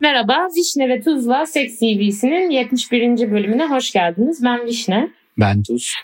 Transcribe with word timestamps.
Merhaba, 0.00 0.48
Vişne 0.56 0.88
ve 0.88 1.00
Tuzla 1.00 1.46
Seks 1.46 1.78
TV'sinin 1.78 2.50
71. 2.50 3.30
bölümüne 3.30 3.66
hoş 3.66 3.92
geldiniz. 3.92 4.44
Ben 4.44 4.66
Vişne. 4.66 5.08
Ben 5.38 5.62
Tuz. 5.62 5.94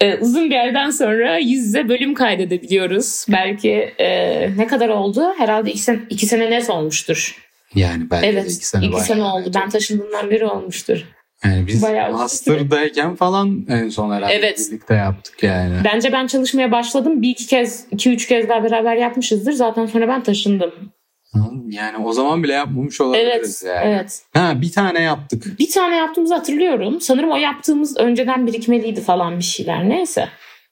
Ee, 0.00 0.16
uzun 0.16 0.44
bir 0.44 0.54
yerden 0.54 0.90
sonra 0.90 1.38
yüz 1.38 1.66
yüze 1.66 1.88
bölüm 1.88 2.14
kaydedebiliyoruz. 2.14 3.26
Belki 3.28 3.70
e, 3.98 4.08
ne 4.56 4.66
kadar 4.66 4.88
oldu? 4.88 5.22
Herhalde 5.38 5.70
iki 5.70 5.78
sene, 5.78 5.98
iki 6.10 6.26
sene 6.26 6.50
net 6.50 6.70
olmuştur. 6.70 7.36
Yani 7.74 8.10
belki 8.10 8.26
Evet, 8.26 8.44
iki 8.44 8.66
sene, 8.66 8.84
iki 8.84 8.92
bayağı 8.92 9.06
sene 9.06 9.22
oldu. 9.22 9.50
Ben 9.54 9.68
taşındığımdan 9.68 10.30
beri 10.30 10.44
olmuştur. 10.46 11.04
Yani 11.44 11.66
biz 11.66 11.82
bayağı 11.82 12.12
master'dayken 12.12 13.14
falan 13.16 13.66
en 13.68 13.88
son 13.88 14.12
herhalde 14.12 14.34
Evet. 14.34 14.66
birlikte 14.70 14.94
yaptık 14.94 15.42
yani. 15.42 15.74
Bence 15.84 16.12
ben 16.12 16.26
çalışmaya 16.26 16.72
başladım. 16.72 17.22
Bir 17.22 17.28
iki 17.28 17.46
kez, 17.46 17.86
iki 17.90 18.10
üç 18.10 18.28
kez 18.28 18.48
daha 18.48 18.64
beraber 18.64 18.96
yapmışızdır. 18.96 19.52
Zaten 19.52 19.86
sonra 19.86 20.08
ben 20.08 20.22
taşındım. 20.22 20.72
Yani 21.68 22.04
o 22.04 22.12
zaman 22.12 22.42
bile 22.42 22.52
yapmamış 22.52 23.00
olabiliriz 23.00 23.64
Evet, 23.64 23.76
yani. 23.76 23.94
evet. 23.94 24.22
Ha 24.34 24.60
bir 24.60 24.72
tane 24.72 25.00
yaptık. 25.02 25.58
Bir 25.58 25.70
tane 25.70 25.96
yaptığımızı 25.96 26.34
hatırlıyorum. 26.34 27.00
Sanırım 27.00 27.30
o 27.30 27.36
yaptığımız 27.36 27.96
önceden 27.96 28.46
birikmeliydi 28.46 29.00
falan 29.00 29.38
bir 29.38 29.44
şeyler. 29.44 29.88
Neyse. 29.88 30.28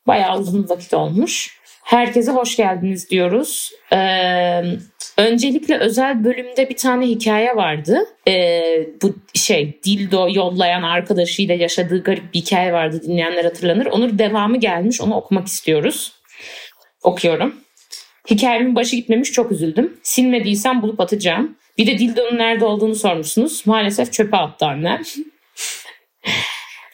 Bayağı 0.07 0.39
uzun 0.39 0.69
vakit 0.69 0.95
olmuş. 0.95 1.59
Herkese 1.85 2.33
hoş 2.33 2.57
geldiniz 2.57 3.11
diyoruz. 3.11 3.71
Ee, 3.93 4.63
öncelikle 5.19 5.79
özel 5.79 6.25
bölümde 6.25 6.69
bir 6.69 6.77
tane 6.77 7.07
hikaye 7.07 7.57
vardı. 7.57 7.99
Ee, 8.29 8.88
bu 9.02 9.15
şey 9.35 9.80
dildo 9.85 10.29
yollayan 10.33 10.83
arkadaşıyla 10.83 11.55
yaşadığı 11.55 12.02
garip 12.02 12.35
bir 12.35 12.41
hikaye 12.41 12.73
vardı. 12.73 13.02
Dinleyenler 13.02 13.45
hatırlanır. 13.45 13.87
Onun 13.87 14.19
devamı 14.19 14.57
gelmiş. 14.57 15.01
Onu 15.01 15.15
okumak 15.15 15.47
istiyoruz. 15.47 16.13
Okuyorum. 17.02 17.54
Hikayemin 18.30 18.74
başı 18.74 18.96
gitmemiş 18.96 19.32
çok 19.32 19.52
üzüldüm. 19.52 20.01
Silmediysem 20.02 20.82
bulup 20.82 21.01
atacağım. 21.01 21.57
Bir 21.79 21.87
de 21.87 21.98
dildonun 21.98 22.38
nerede 22.38 22.65
olduğunu 22.65 22.95
sormuşsunuz. 22.95 23.66
Maalesef 23.66 24.12
çöpe 24.12 24.37
attı 24.37 24.66
annem. 24.66 25.02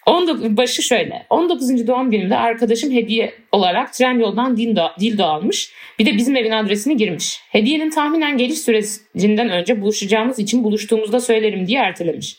19, 0.07 0.57
başı 0.57 0.83
şöyle. 0.83 1.27
19. 1.31 1.87
doğum 1.87 2.11
günümde 2.11 2.37
arkadaşım 2.37 2.93
hediye 2.93 3.35
olarak 3.53 3.93
Trendyol'dan 3.93 4.57
dildo, 4.57 4.91
dildo 5.01 5.25
almış. 5.25 5.73
Bir 5.99 6.07
de 6.07 6.17
bizim 6.17 6.37
evin 6.37 6.51
adresini 6.51 6.97
girmiş. 6.97 7.41
Hediyenin 7.51 7.91
tahminen 7.91 8.39
geliş 8.39 8.59
sürecinden 8.59 9.51
önce 9.51 9.81
buluşacağımız 9.81 10.39
için 10.39 10.65
buluştuğumuzda 10.65 11.21
söylerim 11.21 11.67
diye 11.67 11.81
ertelemiş. 11.81 12.37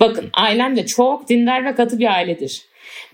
Bakın 0.00 0.30
ailem 0.32 0.76
de 0.76 0.86
çok 0.86 1.28
dindar 1.28 1.64
ve 1.64 1.74
katı 1.74 1.98
bir 1.98 2.12
ailedir. 2.14 2.62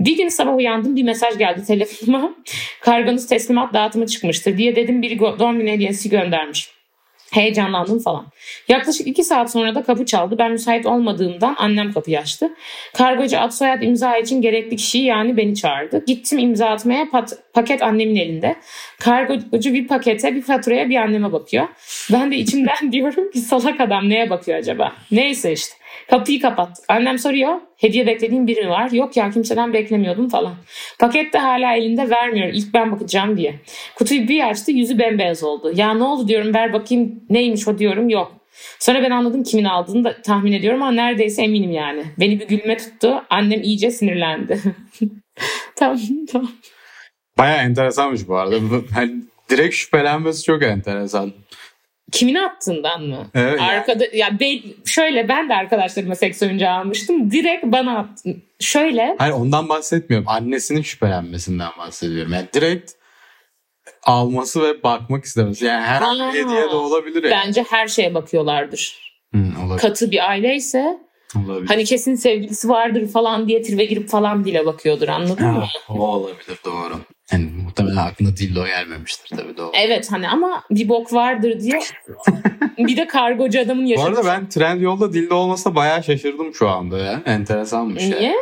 Bir 0.01 0.17
gün 0.17 0.29
sabah 0.29 0.57
uyandım 0.57 0.97
bir 0.97 1.03
mesaj 1.03 1.39
geldi 1.39 1.65
telefonuma. 1.67 2.35
Kargonuz 2.81 3.27
teslimat 3.27 3.75
dağıtımı 3.75 4.07
çıkmıştır 4.07 4.59
diye 4.59 4.77
dedim 4.77 5.03
biri 5.03 5.19
doğum 5.19 5.59
günü 5.59 5.71
hediyesi 5.71 6.09
göndermiş. 6.09 6.71
Heyecanlandım 7.33 7.99
falan. 7.99 8.27
Yaklaşık 8.69 9.07
iki 9.07 9.25
saat 9.25 9.53
sonra 9.53 9.75
da 9.75 9.83
kapı 9.83 10.07
çaldı. 10.07 10.39
Ben 10.39 10.53
müsait 10.53 10.87
olmadığımdan 10.87 11.55
annem 11.59 11.93
kapıyı 11.93 12.19
açtı. 12.21 12.51
Kargocu 12.95 13.39
ad 13.39 13.51
soyad 13.51 13.83
imza 13.83 14.17
için 14.17 14.43
gerekli 14.43 14.77
kişiyi 14.77 15.05
yani 15.05 15.37
beni 15.37 15.55
çağırdı. 15.55 16.05
Gittim 16.07 16.39
imza 16.39 16.67
atmaya 16.67 17.03
pat- 17.05 17.39
paket 17.53 17.83
annemin 17.83 18.17
elinde. 18.17 18.57
Kargocu 19.01 19.75
bir 19.75 19.89
pakete 19.89 20.35
bir 20.35 20.43
faturaya 20.43 20.89
bir 20.89 20.97
anneme 20.97 21.33
bakıyor. 21.33 21.69
Ben 22.13 22.33
de 22.33 22.37
içimden 22.37 22.93
diyorum 22.93 23.31
ki 23.31 23.39
salak 23.39 23.81
adam 23.81 24.09
neye 24.09 24.31
bakıyor 24.31 24.59
acaba? 24.59 24.93
Neyse 25.11 25.53
işte. 25.53 25.80
Kapıyı 26.11 26.41
kapat. 26.41 26.69
Annem 26.89 27.19
soruyor. 27.19 27.61
Hediye 27.77 28.07
beklediğin 28.07 28.47
biri 28.47 28.63
mi 28.63 28.71
var? 28.71 28.91
Yok 28.91 29.17
ya 29.17 29.31
kimseden 29.31 29.73
beklemiyordum 29.73 30.29
falan. 30.29 30.55
Paket 30.99 31.33
de 31.33 31.39
hala 31.39 31.75
elinde 31.75 32.11
vermiyor. 32.11 32.49
İlk 32.53 32.75
ben 32.75 32.93
bakacağım 32.93 33.37
diye. 33.37 33.55
Kutuyu 33.95 34.29
bir 34.29 34.49
açtı 34.49 34.73
yüzü 34.73 34.99
bembeyaz 34.99 35.43
oldu. 35.43 35.73
Ya 35.75 35.95
ne 35.95 36.03
oldu 36.03 36.29
diyorum 36.29 36.55
ver 36.55 36.73
bakayım 36.73 37.25
neymiş 37.31 37.69
o 37.69 37.79
diyorum 37.79 38.09
yok. 38.09 38.33
Sonra 38.79 39.03
ben 39.03 39.11
anladım 39.11 39.43
kimin 39.43 39.65
aldığını 39.65 40.05
da 40.05 40.23
tahmin 40.23 40.53
ediyorum 40.53 40.83
ama 40.83 40.93
neredeyse 40.93 41.43
eminim 41.43 41.71
yani. 41.71 42.05
Beni 42.19 42.41
bir 42.41 42.49
gülme 42.49 42.77
tuttu. 42.77 43.25
Annem 43.31 43.63
iyice 43.63 43.91
sinirlendi. 43.91 44.61
tamam 45.77 45.99
tamam. 46.33 46.51
Baya 47.39 47.63
enteresanmış 47.63 48.29
bu 48.29 48.37
arada. 48.37 48.57
Hani 48.95 49.13
direkt 49.51 49.75
şüphelenmesi 49.75 50.43
çok 50.43 50.63
enteresan. 50.63 51.33
Kimin 52.13 52.35
attığından 52.35 53.03
mı? 53.03 53.27
Evet. 53.35 53.61
Arkada 53.61 54.05
ya 54.13 54.41
ben, 54.41 54.61
şöyle 54.87 55.29
ben 55.29 55.49
de 55.49 55.55
arkadaşlarıma 55.55 56.15
seks 56.15 56.43
oyuncağı 56.43 56.79
almıştım. 56.79 57.31
Direkt 57.31 57.65
bana 57.65 57.99
attın. 57.99 58.43
Şöyle 58.61 59.15
Hayır 59.19 59.33
ondan 59.33 59.69
bahsetmiyorum. 59.69 60.29
Annesinin 60.29 60.83
şüphelenmesinden 60.83 61.71
bahsediyorum. 61.79 62.33
Yani 62.33 62.47
direkt 62.55 62.93
alması 64.03 64.63
ve 64.63 64.83
bakmak 64.83 65.25
istemesi. 65.25 65.65
Yani 65.65 65.85
herhangi 65.85 66.23
Aa. 66.23 66.33
hediye 66.33 66.63
de 66.63 66.75
olabilir 66.75 67.23
yani. 67.23 67.43
bence 67.47 67.65
her 67.71 67.89
şeye 67.89 68.15
bakıyorlardır. 68.15 69.11
Hı, 69.35 69.39
olabilir. 69.65 69.81
Katı 69.81 70.11
bir 70.11 70.31
aileyse 70.31 70.99
olabilir. 71.37 71.69
hani 71.69 71.85
kesin 71.85 72.15
sevgilisi 72.15 72.69
vardır 72.69 73.09
falan 73.09 73.49
diye 73.49 73.63
tribe 73.63 73.85
girip 73.85 74.09
falan 74.09 74.45
bile 74.45 74.67
bakıyordur 74.67 75.09
anladın 75.09 75.47
mı? 75.47 75.61
Ha, 75.61 75.95
o 75.95 76.09
olabilir 76.09 76.59
doğru. 76.65 76.95
Yani 77.33 77.51
muhtemelen 77.65 77.97
aklına 77.97 78.37
dildo 78.37 78.67
gelmemiştir 78.67 79.37
tabii 79.37 79.57
doğru. 79.57 79.73
Evet 79.75 80.13
hani 80.13 80.29
ama 80.29 80.65
bir 80.71 80.89
bok 80.89 81.13
vardır 81.13 81.61
diye. 81.61 81.81
bir 82.79 82.97
de 82.97 83.07
kargocu 83.07 83.61
adamın 83.61 83.85
Bu 83.85 83.89
yaşadığı. 83.89 84.09
arada 84.09 84.25
ben 84.25 84.49
Trendyol'da 84.49 85.13
dildo 85.13 85.35
olmasına 85.35 85.75
bayağı 85.75 86.03
şaşırdım 86.05 86.55
şu 86.55 86.69
anda 86.69 86.99
ya. 86.99 87.23
Enteresanmış 87.27 88.03
ya. 88.03 88.19
Niye? 88.19 88.35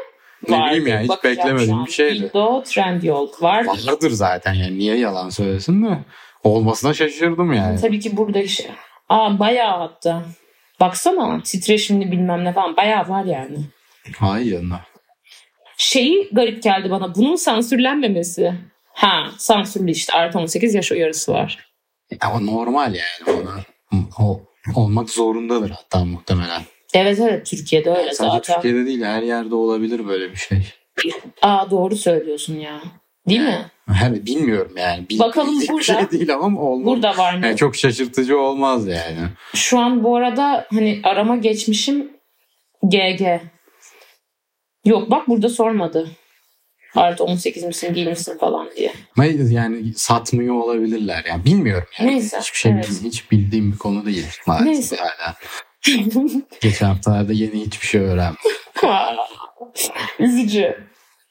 Ne 0.49 0.67
bileyim 0.67 0.87
ya, 0.87 1.01
hiç 1.01 1.71
an. 1.73 1.87
bir 1.87 1.91
şeydi. 1.91 2.23
Dildo 2.23 2.63
Trendyol 2.63 3.29
var. 3.41 3.65
Vardır 3.65 4.11
zaten 4.11 4.55
yani 4.55 4.79
niye 4.79 4.97
yalan 4.97 5.31
söylesin 5.31 5.85
de. 5.85 5.99
Olmasına 6.45 6.95
şaşırdım 6.95 7.53
yani. 7.53 7.81
Tabii 7.81 8.01
ki 8.01 8.17
burada 8.17 8.39
işte. 8.39 8.71
Aa 9.09 9.39
bayağı 9.39 9.79
hatta. 9.79 10.23
Baksana 10.81 11.43
titreşimli 11.43 12.13
bilmem 12.13 12.45
ne 12.45 12.53
falan 12.53 12.77
bayağı 12.77 13.09
var 13.09 13.25
yani. 13.25 13.57
Hay 14.19 14.49
yanına. 14.49 14.81
Şeyi 15.77 16.29
garip 16.33 16.63
geldi 16.63 16.91
bana 16.91 17.15
bunun 17.15 17.37
sansürlenmemesi. 17.37 18.55
Ha 18.99 19.31
sansürlü 19.39 19.91
işte 19.91 20.13
artı 20.13 20.39
18 20.39 20.75
yaş 20.75 20.93
uyarısı 20.93 21.33
var. 21.33 21.69
Ama 22.21 22.41
normal 22.41 22.95
yani 22.95 23.39
ona. 23.41 23.61
O, 24.19 24.41
olmak 24.75 25.11
zorundadır 25.11 25.71
hatta 25.71 26.05
muhtemelen. 26.05 26.63
Evet 26.95 27.21
evet 27.21 27.47
Türkiye'de 27.47 27.91
öyle 27.91 28.13
Sadece 28.15 28.37
zaten. 28.37 28.55
Türkiye'de 28.55 28.87
değil 28.87 29.03
her 29.03 29.23
yerde 29.23 29.55
olabilir 29.55 30.07
böyle 30.09 30.31
bir 30.31 30.37
şey. 30.37 30.59
Aa 31.43 31.71
doğru 31.71 31.97
söylüyorsun 31.97 32.55
ya. 32.55 32.81
Değil 33.29 33.41
mi? 33.41 33.67
Her 33.89 34.27
bilmiyorum 34.27 34.73
yani. 34.77 35.09
Bil, 35.09 35.19
Bakalım 35.19 35.61
burada. 35.69 35.83
şey 35.83 36.11
değil 36.11 36.35
ama 36.35 36.61
olmaz. 36.61 36.87
Burada 36.87 37.17
var 37.19 37.35
mı? 37.35 37.47
Yani 37.47 37.57
çok 37.57 37.77
şaşırtıcı 37.77 38.39
olmaz 38.39 38.87
yani. 38.87 39.29
Şu 39.55 39.79
an 39.79 40.05
bu 40.05 40.17
arada 40.17 40.67
hani 40.71 41.01
arama 41.05 41.37
geçmişim 41.37 42.13
GG. 42.83 43.41
Yok 44.85 45.11
bak 45.11 45.29
burada 45.29 45.49
sormadı. 45.49 46.11
Artı 46.95 47.25
18 47.25 47.65
misin 47.65 47.95
değil 47.95 48.07
misin 48.07 48.39
falan. 48.39 48.68
Ama 49.19 49.27
yani 49.51 49.95
satmıyor 49.95 50.55
olabilirler 50.55 51.25
yani. 51.29 51.45
Bilmiyorum 51.45 51.89
yani. 51.99 52.11
Neyse, 52.11 52.39
Hiçbir 52.41 52.59
şey 52.59 52.73
evet. 52.73 52.89
bil- 52.91 53.09
hiç 53.09 53.31
bildiğim 53.31 53.73
bir 53.73 53.79
konu 53.79 54.07
değil 54.07 54.27
maalesef 54.47 54.67
Neyse. 54.75 54.97
hala. 54.97 55.35
Geçen 56.61 56.87
haftalarda 56.87 57.33
yeni 57.33 57.67
hiçbir 57.67 57.87
şey 57.87 58.01
öğrenmedim. 58.01 58.37
Üzücü. 60.19 60.77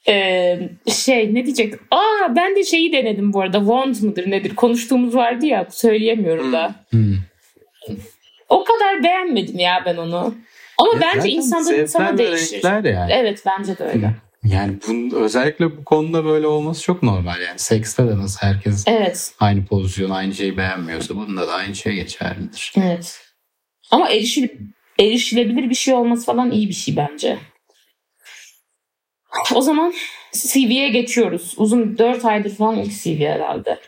Ee, 0.08 0.60
şey 0.92 1.34
ne 1.34 1.44
diyecek? 1.46 1.74
Aa 1.90 2.36
ben 2.36 2.56
de 2.56 2.64
şeyi 2.64 2.92
denedim 2.92 3.32
bu 3.32 3.40
arada. 3.40 3.58
Want 3.58 4.02
mıdır 4.02 4.30
nedir? 4.30 4.54
Konuştuğumuz 4.56 5.14
vardı 5.14 5.46
ya 5.46 5.66
söyleyemiyorum 5.70 6.52
da. 6.52 6.74
Hmm. 6.90 7.14
O 8.48 8.64
kadar 8.64 9.02
beğenmedim 9.04 9.58
ya 9.58 9.82
ben 9.86 9.96
onu. 9.96 10.34
Ama 10.78 10.94
Ya 10.94 11.00
bence 11.00 11.28
insandan 11.28 11.74
insana 11.80 12.18
değişir. 12.18 12.62
yani. 12.64 13.12
Evet 13.12 13.42
bence 13.46 13.78
de 13.78 13.84
öyle. 13.84 14.10
Yani 14.44 14.78
bunun, 14.88 15.10
özellikle 15.10 15.76
bu 15.76 15.84
konuda 15.84 16.24
böyle 16.24 16.46
olması 16.46 16.82
çok 16.82 17.02
normal 17.02 17.40
yani. 17.40 17.58
Sekste 17.58 18.08
de 18.08 18.16
nasıl 18.18 18.46
herkes 18.46 18.84
Evet. 18.86 19.34
aynı 19.40 19.64
pozisyon, 19.66 20.10
aynı 20.10 20.34
şeyi 20.34 20.56
beğenmiyorsa 20.56 21.16
bunda 21.16 21.48
da 21.48 21.52
aynı 21.54 21.74
şey 21.74 21.94
geçerlidir. 21.94 22.72
Evet. 22.76 23.20
Ama 23.90 24.08
erişil, 24.10 24.48
erişilebilir 25.00 25.70
bir 25.70 25.74
şey 25.74 25.94
olması 25.94 26.26
falan 26.26 26.50
iyi 26.50 26.68
bir 26.68 26.74
şey 26.74 26.96
bence. 26.96 27.38
O 29.54 29.60
zaman 29.60 29.94
CV'ye 30.32 30.88
geçiyoruz. 30.88 31.54
Uzun 31.56 31.98
4 31.98 32.24
aydır 32.24 32.54
falan 32.54 32.76
ilk 32.78 33.02
CV 33.02 33.20
herhalde. 33.20 33.80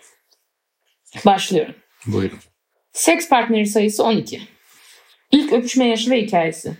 Başlıyorum. 1.27 1.75
Buyurun. 2.07 2.39
Seks 2.93 3.29
partneri 3.29 3.67
sayısı 3.67 4.05
12. 4.05 4.41
İlk 5.33 5.53
öpüşme 5.53 5.85
yaşı 5.89 6.11
ve 6.11 6.23
hikayesi. 6.23 6.77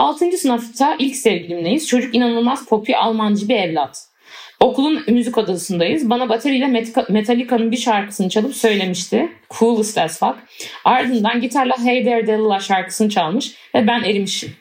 6. 0.00 0.38
sınıfta 0.38 0.96
ilk 0.98 1.16
sevgilimleyiz. 1.16 1.88
Çocuk 1.88 2.14
inanılmaz 2.14 2.68
popi 2.68 2.96
Almancı 2.96 3.48
bir 3.48 3.54
evlat. 3.54 4.06
Okulun 4.60 5.02
müzik 5.08 5.38
odasındayız. 5.38 6.10
Bana 6.10 6.28
bateriyle 6.28 6.64
Metallica- 6.64 7.12
Metallica'nın 7.12 7.72
bir 7.72 7.76
şarkısını 7.76 8.28
çalıp 8.28 8.54
söylemişti. 8.56 9.28
Coolest 9.50 9.98
as 9.98 10.18
fuck. 10.18 10.36
Ardından 10.84 11.40
gitarla 11.40 11.74
Hey 11.84 12.04
There 12.04 12.26
Delilah 12.26 12.60
şarkısını 12.60 13.08
çalmış 13.08 13.54
ve 13.74 13.86
ben 13.86 14.02
erimişim. 14.02 14.52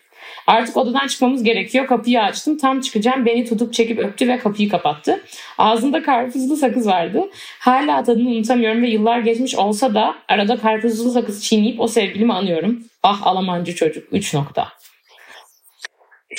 Artık 0.47 0.77
odadan 0.77 1.07
çıkmamız 1.07 1.43
gerekiyor. 1.43 1.87
Kapıyı 1.87 2.21
açtım. 2.21 2.57
Tam 2.57 2.81
çıkacağım. 2.81 3.25
Beni 3.25 3.45
tutup 3.45 3.73
çekip 3.73 3.99
öptü 3.99 4.27
ve 4.27 4.37
kapıyı 4.37 4.69
kapattı. 4.69 5.23
Ağzında 5.57 6.03
karpuzlu 6.03 6.55
sakız 6.55 6.87
vardı. 6.87 7.23
Hala 7.59 8.03
tadını 8.03 8.29
unutamıyorum 8.29 8.81
ve 8.81 8.89
yıllar 8.89 9.19
geçmiş 9.19 9.55
olsa 9.55 9.93
da 9.93 10.15
arada 10.27 10.57
karpuzlu 10.57 11.11
sakız 11.11 11.43
çiğneyip 11.43 11.79
o 11.79 11.87
sevgilimi 11.87 12.33
anıyorum. 12.33 12.83
Ah 13.03 13.27
Almancı 13.27 13.75
çocuk. 13.75 14.13
3 14.13 14.33
nokta. 14.33 14.78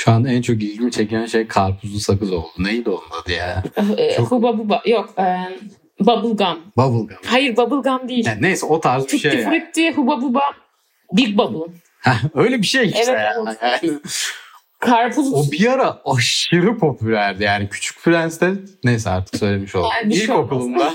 Şu 0.00 0.10
an 0.10 0.24
en 0.24 0.42
çok 0.42 0.62
ilgimi 0.62 0.90
çeken 0.92 1.26
şey 1.26 1.46
karpuzlu 1.46 2.00
sakız 2.00 2.32
oldu. 2.32 2.48
Neydi 2.58 2.90
onun 2.90 3.22
adı 3.22 3.32
ya? 3.32 3.62
Ee, 3.96 4.14
Çok- 4.16 4.30
Huba 4.30 4.58
buba. 4.58 4.82
Yok. 4.86 5.14
E, 5.18 5.36
bubblegum. 6.00 6.58
Bubblegum. 6.76 7.16
Hayır 7.26 7.56
bubblegum 7.56 8.08
değil. 8.08 8.26
Yani 8.26 8.42
neyse 8.42 8.66
o 8.66 8.80
tarz 8.80 9.02
bir 9.02 9.08
Tutti 9.08 9.22
şey 9.22 9.40
yani. 9.40 9.60
frutti, 9.60 9.92
huba 9.92 10.22
buba, 10.22 10.42
big 11.12 11.38
bubble. 11.38 11.72
Öyle 12.34 12.58
bir 12.58 12.66
şey 12.66 12.84
işte 12.86 12.98
Evet, 13.08 13.58
yani. 13.82 13.98
Karpuz. 14.80 15.32
O 15.34 15.52
bir 15.52 15.72
ara 15.72 16.00
aşırı 16.04 16.78
popülerdi 16.78 17.42
yani. 17.44 17.68
Küçük 17.68 18.02
Prens'te 18.04 18.52
neyse 18.84 19.10
artık 19.10 19.36
söylemiş 19.36 19.74
oldum. 19.74 19.90
Yani 20.02 20.14
şey 20.14 20.24
İlkokulumda. 20.24 20.92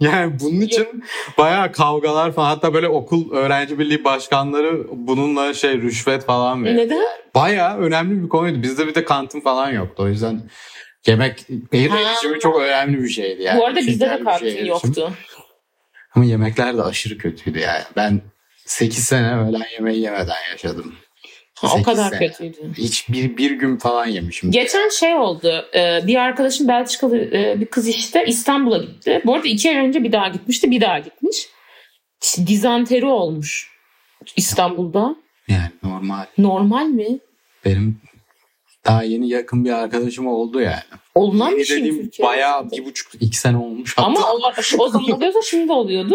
yani 0.00 0.40
bunun 0.40 0.60
için 0.60 1.04
bayağı 1.38 1.72
kavgalar 1.72 2.32
falan 2.32 2.46
hatta 2.48 2.74
böyle 2.74 2.88
okul 2.88 3.32
öğrenci 3.32 3.78
birliği 3.78 4.04
başkanları 4.04 4.86
bununla 4.92 5.54
şey 5.54 5.82
rüşvet 5.82 6.24
falan 6.24 6.64
veriyor. 6.64 6.84
Neden? 6.84 7.04
Bayağı 7.34 7.78
önemli 7.78 8.22
bir 8.22 8.28
konuydu. 8.28 8.62
Bizde 8.62 8.86
bir 8.86 8.94
de 8.94 9.04
kantin 9.04 9.40
falan 9.40 9.70
yoktu. 9.70 10.02
O 10.02 10.08
yüzden 10.08 10.42
yemek 11.06 11.46
erişimi 11.72 12.40
çok 12.40 12.60
önemli 12.60 13.02
bir 13.02 13.08
şeydi 13.08 13.42
yani. 13.42 13.58
Bu 13.60 13.66
arada 13.66 13.80
bizde 13.80 14.10
de 14.10 14.24
kantin 14.24 14.50
şey 14.50 14.66
yoktu. 14.66 15.12
Ama 16.14 16.24
yemekler 16.24 16.76
de 16.76 16.82
aşırı 16.82 17.18
kötüydü 17.18 17.58
yani. 17.58 17.84
Ben 17.96 18.20
8 18.66 19.04
sene 19.04 19.36
öğlen 19.36 19.66
yemeği 19.74 20.00
yemeden 20.00 20.36
yaşadım. 20.52 20.94
Ha, 21.68 21.76
o 21.78 21.82
kadar 21.82 22.18
kötüydü. 22.18 22.58
Hiç 22.78 23.08
bir, 23.08 23.36
bir 23.36 23.50
gün 23.50 23.76
falan 23.76 24.06
yemişim. 24.06 24.50
Geçen 24.50 24.88
şey 24.88 25.14
oldu. 25.14 25.64
e, 25.74 26.00
Bir 26.06 26.16
arkadaşım 26.16 26.68
Belçikalı 26.68 27.16
e, 27.18 27.60
bir 27.60 27.66
kız 27.66 27.88
işte 27.88 28.24
İstanbul'a 28.26 28.78
gitti. 28.78 29.22
Bu 29.24 29.34
arada 29.34 29.48
iki 29.48 29.70
ay 29.70 29.76
önce 29.76 30.04
bir 30.04 30.12
daha 30.12 30.28
gitmişti. 30.28 30.70
Bir 30.70 30.80
daha 30.80 30.98
gitmiş. 30.98 31.48
İşte 32.22 32.46
dizanteri 32.46 33.06
olmuş 33.06 33.70
İstanbul'da. 34.36 35.16
Yani 35.48 35.70
normal. 35.82 36.24
Normal 36.38 36.84
mi? 36.86 37.18
Benim 37.64 38.00
daha 38.86 39.02
yeni 39.02 39.28
yakın 39.28 39.64
bir 39.64 39.70
arkadaşım 39.70 40.26
oldu 40.26 40.60
yani. 40.60 40.82
Olunan 41.14 41.56
bir 41.56 41.64
şey 41.64 41.76
mi 41.76 41.80
dediğim 41.80 42.04
Türkiye'de? 42.04 42.32
bayağı 42.32 42.70
bir 42.70 42.84
buçuk 42.84 43.14
iki 43.20 43.36
sene 43.38 43.56
olmuş. 43.56 43.94
Hatta 43.96 44.06
Ama 44.06 44.20
o, 44.32 44.40
o 44.78 44.88
zaman 44.88 45.10
oluyorsa 45.10 45.42
şimdi 45.42 45.72
oluyordu. 45.72 46.14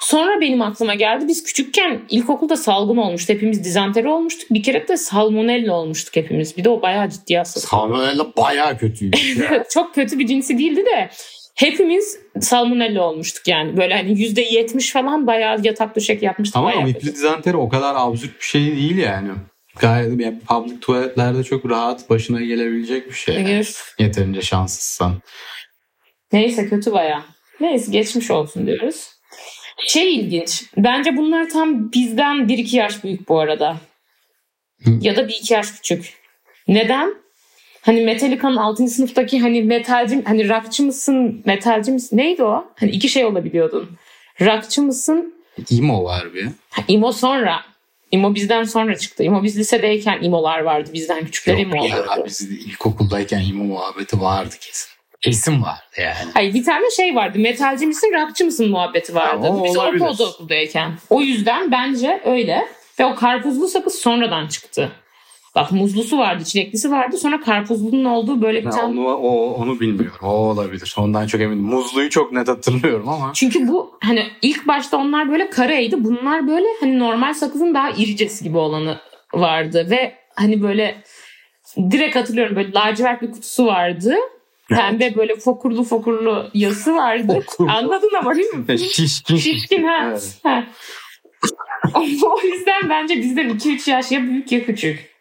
Sonra 0.00 0.40
benim 0.40 0.62
aklıma 0.62 0.94
geldi. 0.94 1.28
Biz 1.28 1.42
küçükken 1.44 2.00
ilkokulda 2.08 2.56
salgın 2.56 2.96
olmuştu. 2.96 3.32
Hepimiz 3.32 3.64
dizanteri 3.64 4.08
olmuştuk. 4.08 4.50
Bir 4.50 4.62
kere 4.62 4.88
de 4.88 4.96
salmonella 4.96 5.74
olmuştuk 5.74 6.16
hepimiz. 6.16 6.56
Bir 6.56 6.64
de 6.64 6.68
o 6.68 6.82
bayağı 6.82 7.10
ciddi 7.10 7.36
hastalık. 7.36 7.68
Salmonella 7.68 8.36
bayağı 8.36 8.78
kötüydü. 8.78 9.16
Çok 9.70 9.94
kötü 9.94 10.18
bir 10.18 10.26
cinsi 10.26 10.58
değildi 10.58 10.84
de 10.86 11.10
hepimiz 11.54 12.18
salmonella 12.40 13.02
olmuştuk 13.02 13.48
yani. 13.48 13.76
Böyle 13.76 13.96
hani 13.96 14.20
yüzde 14.20 14.42
yetmiş 14.42 14.92
falan 14.92 15.26
bayağı 15.26 15.60
yatak 15.62 15.96
döşek 15.96 16.22
yatmıştık. 16.22 16.56
Ama 16.56 16.66
bayağı 16.66 16.80
amipli 16.80 17.14
dizanteri 17.14 17.56
o 17.56 17.68
kadar 17.68 17.94
absürt 17.96 18.40
bir 18.40 18.44
şey 18.44 18.66
değil 18.66 18.96
yani. 18.96 19.30
Gayet 19.80 20.20
yani 20.20 20.38
public 20.40 20.80
tuvaletlerde 20.80 21.44
çok 21.44 21.70
rahat 21.70 22.10
başına 22.10 22.40
gelebilecek 22.40 23.08
bir 23.08 23.14
şey. 23.14 23.34
yani. 23.34 23.64
Yeterince 23.98 24.42
şanssızsan. 24.42 25.14
Neyse 26.32 26.68
kötü 26.68 26.92
bayağı. 26.92 27.22
Neyse 27.60 27.92
geçmiş 27.92 28.30
olsun 28.30 28.66
diyoruz. 28.66 29.10
Şey 29.86 30.16
ilginç. 30.16 30.64
Bence 30.76 31.16
bunlar 31.16 31.48
tam 31.48 31.92
bizden 31.92 32.36
1-2 32.36 32.76
yaş 32.76 33.04
büyük 33.04 33.28
bu 33.28 33.40
arada. 33.40 33.76
Hı. 34.84 34.90
Ya 35.00 35.16
da 35.16 35.22
1-2 35.22 35.52
yaş 35.52 35.72
küçük. 35.72 36.14
Neden? 36.68 37.14
Hani 37.80 38.00
Metallica'nın 38.00 38.56
6. 38.56 38.88
sınıftaki 38.88 39.40
hani 39.40 39.62
metalci 39.62 40.22
hani 40.24 40.48
rockçı 40.48 40.82
mısın, 40.82 41.42
metalci 41.46 41.92
misin? 41.92 42.16
Neydi 42.16 42.42
o? 42.44 42.64
Hani 42.76 42.90
iki 42.90 43.08
şey 43.08 43.24
olabiliyordun. 43.24 43.90
Rockçı 44.40 44.82
mısın? 44.82 45.34
Emo 45.72 46.04
var 46.04 46.34
bir. 46.34 46.46
Ha, 46.70 46.82
imo 46.88 47.12
sonra. 47.12 47.60
İmo 48.10 48.34
bizden 48.34 48.64
sonra 48.64 48.98
çıktı. 48.98 49.22
İmo 49.22 49.42
biz 49.42 49.58
lisedeyken 49.58 50.22
imolar 50.22 50.60
vardı. 50.60 50.90
Bizden 50.92 51.24
küçükler 51.24 51.58
imo 51.58 51.76
Yok 51.76 51.88
ya 51.88 52.00
oluyordu. 52.02 52.22
biz 52.26 52.40
ilkokuldayken 52.40 53.40
emo 53.40 53.64
muhabbeti 53.64 54.20
vardı 54.20 54.54
kesin. 54.60 54.88
Kesin 55.20 55.62
vardı 55.62 55.82
yani. 55.98 56.30
Hayır 56.34 56.54
bir 56.54 56.64
tane 56.64 56.90
şey 56.90 57.14
vardı. 57.14 57.38
Metalci 57.38 57.86
misin, 57.86 58.12
rockçı 58.14 58.44
mısın 58.44 58.70
muhabbeti 58.70 59.14
vardı. 59.14 59.46
Ha, 59.46 59.52
o 59.52 59.64
Biz 59.64 59.76
ortaokuldayken. 59.76 60.92
O 61.10 61.20
yüzden 61.20 61.72
bence 61.72 62.20
öyle. 62.24 62.68
Ve 62.98 63.04
o 63.04 63.14
karpuzlu 63.14 63.68
sakız 63.68 63.94
sonradan 63.94 64.46
çıktı. 64.46 64.92
Bak 65.58 65.72
muzlusu 65.72 66.18
vardı, 66.18 66.44
çileklisi 66.44 66.90
vardı. 66.90 67.16
Sonra 67.16 67.40
karpuzlunun 67.40 68.04
olduğu 68.04 68.42
böyle 68.42 68.64
bir 68.64 68.70
tane... 68.70 69.00
onu, 69.00 69.08
o, 69.08 69.54
onu 69.54 69.80
bilmiyorum. 69.80 70.18
O 70.22 70.28
olabilir. 70.28 70.94
Ondan 70.98 71.26
çok 71.26 71.40
eminim. 71.40 71.64
Muzluyu 71.64 72.10
çok 72.10 72.32
net 72.32 72.48
hatırlıyorum 72.48 73.08
ama. 73.08 73.30
Çünkü 73.34 73.68
bu 73.68 73.98
hani 74.04 74.26
ilk 74.42 74.68
başta 74.68 74.96
onlar 74.96 75.30
böyle 75.30 75.50
karaydı. 75.50 76.04
Bunlar 76.04 76.48
böyle 76.48 76.66
hani 76.80 76.98
normal 76.98 77.34
sakızın 77.34 77.74
daha 77.74 77.90
iricesi 77.90 78.44
gibi 78.44 78.58
olanı 78.58 78.98
vardı. 79.34 79.86
Ve 79.90 80.14
hani 80.36 80.62
böyle 80.62 81.02
direkt 81.90 82.16
hatırlıyorum 82.16 82.56
böyle 82.56 82.72
lacivert 82.72 83.22
bir 83.22 83.30
kutusu 83.30 83.66
vardı. 83.66 84.14
Pembe 84.68 85.14
böyle 85.16 85.36
fokurlu 85.36 85.84
fokurlu 85.84 86.50
yazısı 86.54 86.94
vardı. 86.94 87.40
Fokurlu. 87.46 87.70
Anladın 87.70 88.10
ama 88.20 88.34
değil 88.34 88.54
mi? 88.54 88.78
Şişkin. 88.92 89.36
Şişkin 89.36 89.84
ha. 89.84 90.06
Evet. 90.08 90.38
ha. 90.42 90.64
o 92.22 92.40
yüzden 92.46 92.90
bence 92.90 93.16
bizden 93.16 93.48
2-3 93.48 93.90
yaş 93.90 94.12
ya 94.12 94.22
büyük 94.22 94.52
ya 94.52 94.64
küçük. 94.64 95.17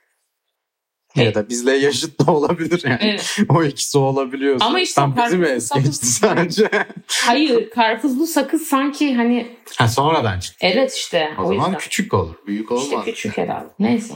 Ya 1.24 1.36
da 1.36 1.50
bizle 1.50 1.78
yaşıt 1.78 2.28
da 2.28 2.32
olabilir 2.32 2.82
yani. 2.86 2.98
Evet. 3.02 3.38
O 3.50 3.64
ikisi 3.64 3.98
olabiliyorsa. 3.98 4.66
Ama 4.66 4.80
işte 4.80 4.96
Tam 4.96 5.44
es 5.44 5.68
sakız- 5.68 5.84
geçti 5.86 6.06
sadece. 6.06 6.70
Hayır 7.08 7.70
karpuzlu 7.70 8.28
sakız 8.28 8.62
sanki 8.62 9.16
hani 9.16 9.48
ha 9.78 9.88
sonradan 9.88 10.40
çıktı. 10.40 10.68
evet 10.68 10.94
işte 10.94 11.32
O, 11.38 11.42
o, 11.42 11.46
zaman 11.46 11.66
yüzden. 11.66 11.78
küçük 11.80 12.14
olur. 12.14 12.36
Büyük 12.48 12.72
olmaz. 12.72 12.86
İşte 13.00 13.12
küçük 13.12 13.38
herhalde. 13.38 13.68
Neyse. 13.80 14.14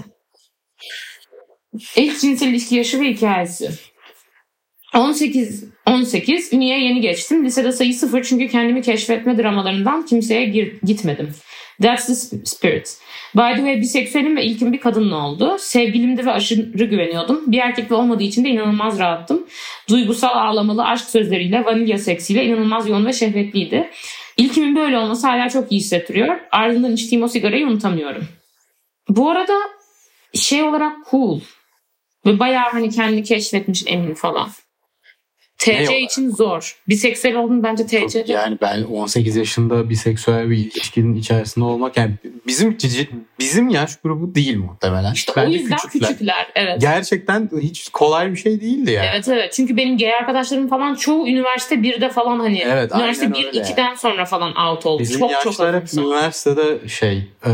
İlk 1.96 2.20
cinsel 2.22 2.48
ilişki 2.48 2.76
yaşı 2.76 3.00
ve 3.00 3.10
hikayesi. 3.14 3.72
18 4.96 5.64
18 5.88 6.54
Ünye'ye 6.54 6.84
yeni 6.84 7.02
geçtim. 7.02 7.46
Lisede 7.46 7.72
sayı 7.72 7.94
sıfır 7.94 8.24
çünkü 8.24 8.48
kendimi 8.48 8.82
keşfetme 8.82 9.38
dramalarından 9.38 10.06
kimseye 10.06 10.46
gir, 10.46 10.80
gitmedim. 10.84 11.34
That's 11.82 12.08
the 12.08 12.16
sp- 12.22 12.46
spirit. 12.46 12.98
By 13.36 13.52
the 13.52 13.58
way 13.58 13.82
biseksüelim 13.82 14.38
ve 14.38 14.46
ilkim 14.46 14.74
bir 14.74 14.80
kadınla 14.80 15.28
oldu. 15.28 15.58
Sevgilimdi 15.60 16.26
ve 16.26 16.32
aşırı 16.32 16.86
güveniyordum. 16.86 17.52
Bir 17.52 17.58
erkekle 17.58 17.96
olmadığı 17.96 18.24
için 18.24 18.46
de 18.46 18.50
inanılmaz 18.50 19.00
rahattım. 19.00 19.48
Duygusal 19.90 20.36
ağlamalı 20.36 20.86
aşk 20.86 21.06
sözleriyle, 21.06 21.66
vanilya 21.66 21.98
seksiyle 21.98 22.46
inanılmaz 22.46 22.90
yoğun 22.90 23.06
ve 23.06 23.14
şehvetliydi. 23.14 23.90
İlkimin 24.38 24.76
böyle 24.76 24.98
olması 24.98 25.28
hala 25.28 25.50
çok 25.50 25.72
iyi 25.72 25.80
hissettiriyor. 25.80 26.40
Ardından 26.52 26.94
içtiğim 26.94 27.24
o 27.24 27.28
sigarayı 27.28 27.68
unutamıyorum. 27.68 28.28
Bu 29.10 29.30
arada 29.30 29.54
şey 30.34 30.64
olarak 30.64 30.94
cool. 31.12 31.40
Ve 32.26 32.40
bayağı 32.40 32.72
hani 32.72 32.90
kendini 32.90 33.24
keşfetmiş 33.24 33.84
emin 33.88 34.14
falan. 34.14 34.50
Ne 35.68 35.74
TC 35.86 35.90
olarak? 35.94 36.02
için 36.12 36.30
zor. 36.30 36.76
Biseksüel 36.88 37.36
oldun 37.36 37.64
bence 37.64 37.88
Çok- 38.00 38.10
TC. 38.10 38.24
yani 38.28 38.58
ben 38.62 38.84
18 38.84 39.36
yaşında 39.36 39.90
biseksüel 39.90 40.50
bir 40.50 40.58
ilişkinin 40.58 41.16
içerisinde 41.16 41.66
olmak 41.66 41.98
yani 41.98 42.14
bizim 42.48 42.78
bizim 43.40 43.70
yaş 43.70 44.00
grubu 44.04 44.36
değil 44.36 44.58
muhtemelen. 44.58 45.14
İşte 45.14 45.32
o 45.32 45.36
Bence 45.36 45.58
yüzden 45.58 45.78
küçükler. 45.78 46.10
küçükler. 46.10 46.48
Evet. 46.56 46.82
Gerçekten 46.82 47.50
hiç 47.62 47.90
kolay 47.90 48.32
bir 48.32 48.38
şey 48.38 48.62
değildi 48.62 48.92
yani. 48.92 49.08
Evet 49.14 49.28
evet. 49.28 49.54
Çünkü 49.54 49.78
benim 49.78 49.98
gay 49.98 50.14
arkadaşlarım 50.16 50.68
falan 50.68 50.96
çoğu 50.96 51.28
üniversite 51.28 51.76
1'de 51.76 52.10
falan 52.10 52.40
hani 52.40 52.60
Evet, 52.60 52.92
üniversite 52.96 53.26
aynen 53.26 53.40
1 53.42 53.48
öyle. 53.48 53.60
2'den 53.60 53.96
sonra 53.96 54.26
falan 54.26 54.56
out 54.56 54.86
oldu. 54.86 55.02
Bizim 55.02 55.20
çok 55.20 55.42
çok 55.42 55.60
hep 55.74 55.94
üniversitede 55.94 56.90
şey 56.90 57.18
e, 57.46 57.52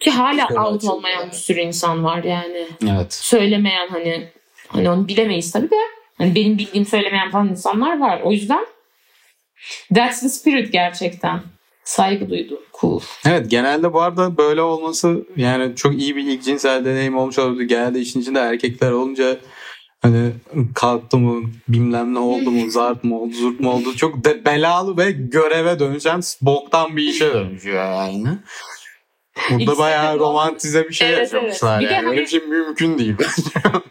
Ki 0.00 0.10
hala 0.10 0.42
İşte 0.42 0.60
out 0.60 0.84
olmayan 0.84 1.20
yani. 1.20 1.30
bir 1.30 1.36
sürü 1.36 1.60
insan 1.60 2.04
var 2.04 2.24
yani. 2.24 2.66
evet. 2.94 3.14
Söylemeyen 3.14 3.88
hani 3.88 4.28
hani 4.68 4.90
onu 4.90 5.08
bilemeyiz 5.08 5.52
tabii 5.52 5.70
de 5.70 5.76
hani 6.18 6.34
benim 6.34 6.58
bildiğim 6.58 6.86
söylemeyen 6.86 7.30
falan 7.30 7.48
insanlar 7.48 8.00
var. 8.00 8.20
O 8.24 8.32
yüzden 8.32 8.66
that's 9.94 10.20
the 10.20 10.28
spirit 10.28 10.72
gerçekten. 10.72 11.40
Saygı 11.84 12.30
duydum. 12.30 12.58
Cool. 12.80 13.00
Evet 13.26 13.50
genelde 13.50 13.92
bu 13.92 14.00
arada 14.00 14.36
böyle 14.36 14.62
olması 14.62 15.26
yani 15.36 15.76
çok 15.76 15.94
iyi 15.94 16.16
bir 16.16 16.26
ilk 16.26 16.42
cinsel 16.42 16.84
deneyim 16.84 17.16
olmuş 17.16 17.38
olabilir. 17.38 17.68
Genelde 17.68 18.00
işin 18.00 18.20
içinde 18.20 18.40
erkekler 18.40 18.90
olunca 18.90 19.36
hani 20.02 20.32
kalktı 20.74 21.18
mı 21.18 21.50
bilmem 21.68 22.14
ne 22.14 22.18
oldu 22.18 22.50
mu 22.50 22.70
zart 22.70 23.04
mı 23.04 23.20
oldu 23.20 23.34
zurt 23.34 23.60
mu 23.60 23.70
oldu 23.70 23.96
çok 23.96 24.24
de 24.24 24.44
belalı 24.44 24.96
ve 24.96 25.10
göreve 25.10 25.78
dönüşen 25.78 26.20
boktan 26.42 26.96
bir 26.96 27.02
işe 27.02 27.34
dönüşüyor 27.34 27.92
yani. 27.92 28.38
Burada 29.50 29.62
İkisi 29.62 29.78
bayağı 29.78 30.18
romantize 30.18 30.88
bir 30.88 30.94
şey 30.94 31.08
Evet, 31.08 31.18
yaşamışlar 31.18 31.80
evet. 31.80 31.90
Bir 31.90 31.94
yani. 31.94 32.06
Hani- 32.06 32.16
bir 32.16 32.26
şey 32.26 32.40
mümkün 32.40 32.98
değil. 32.98 33.14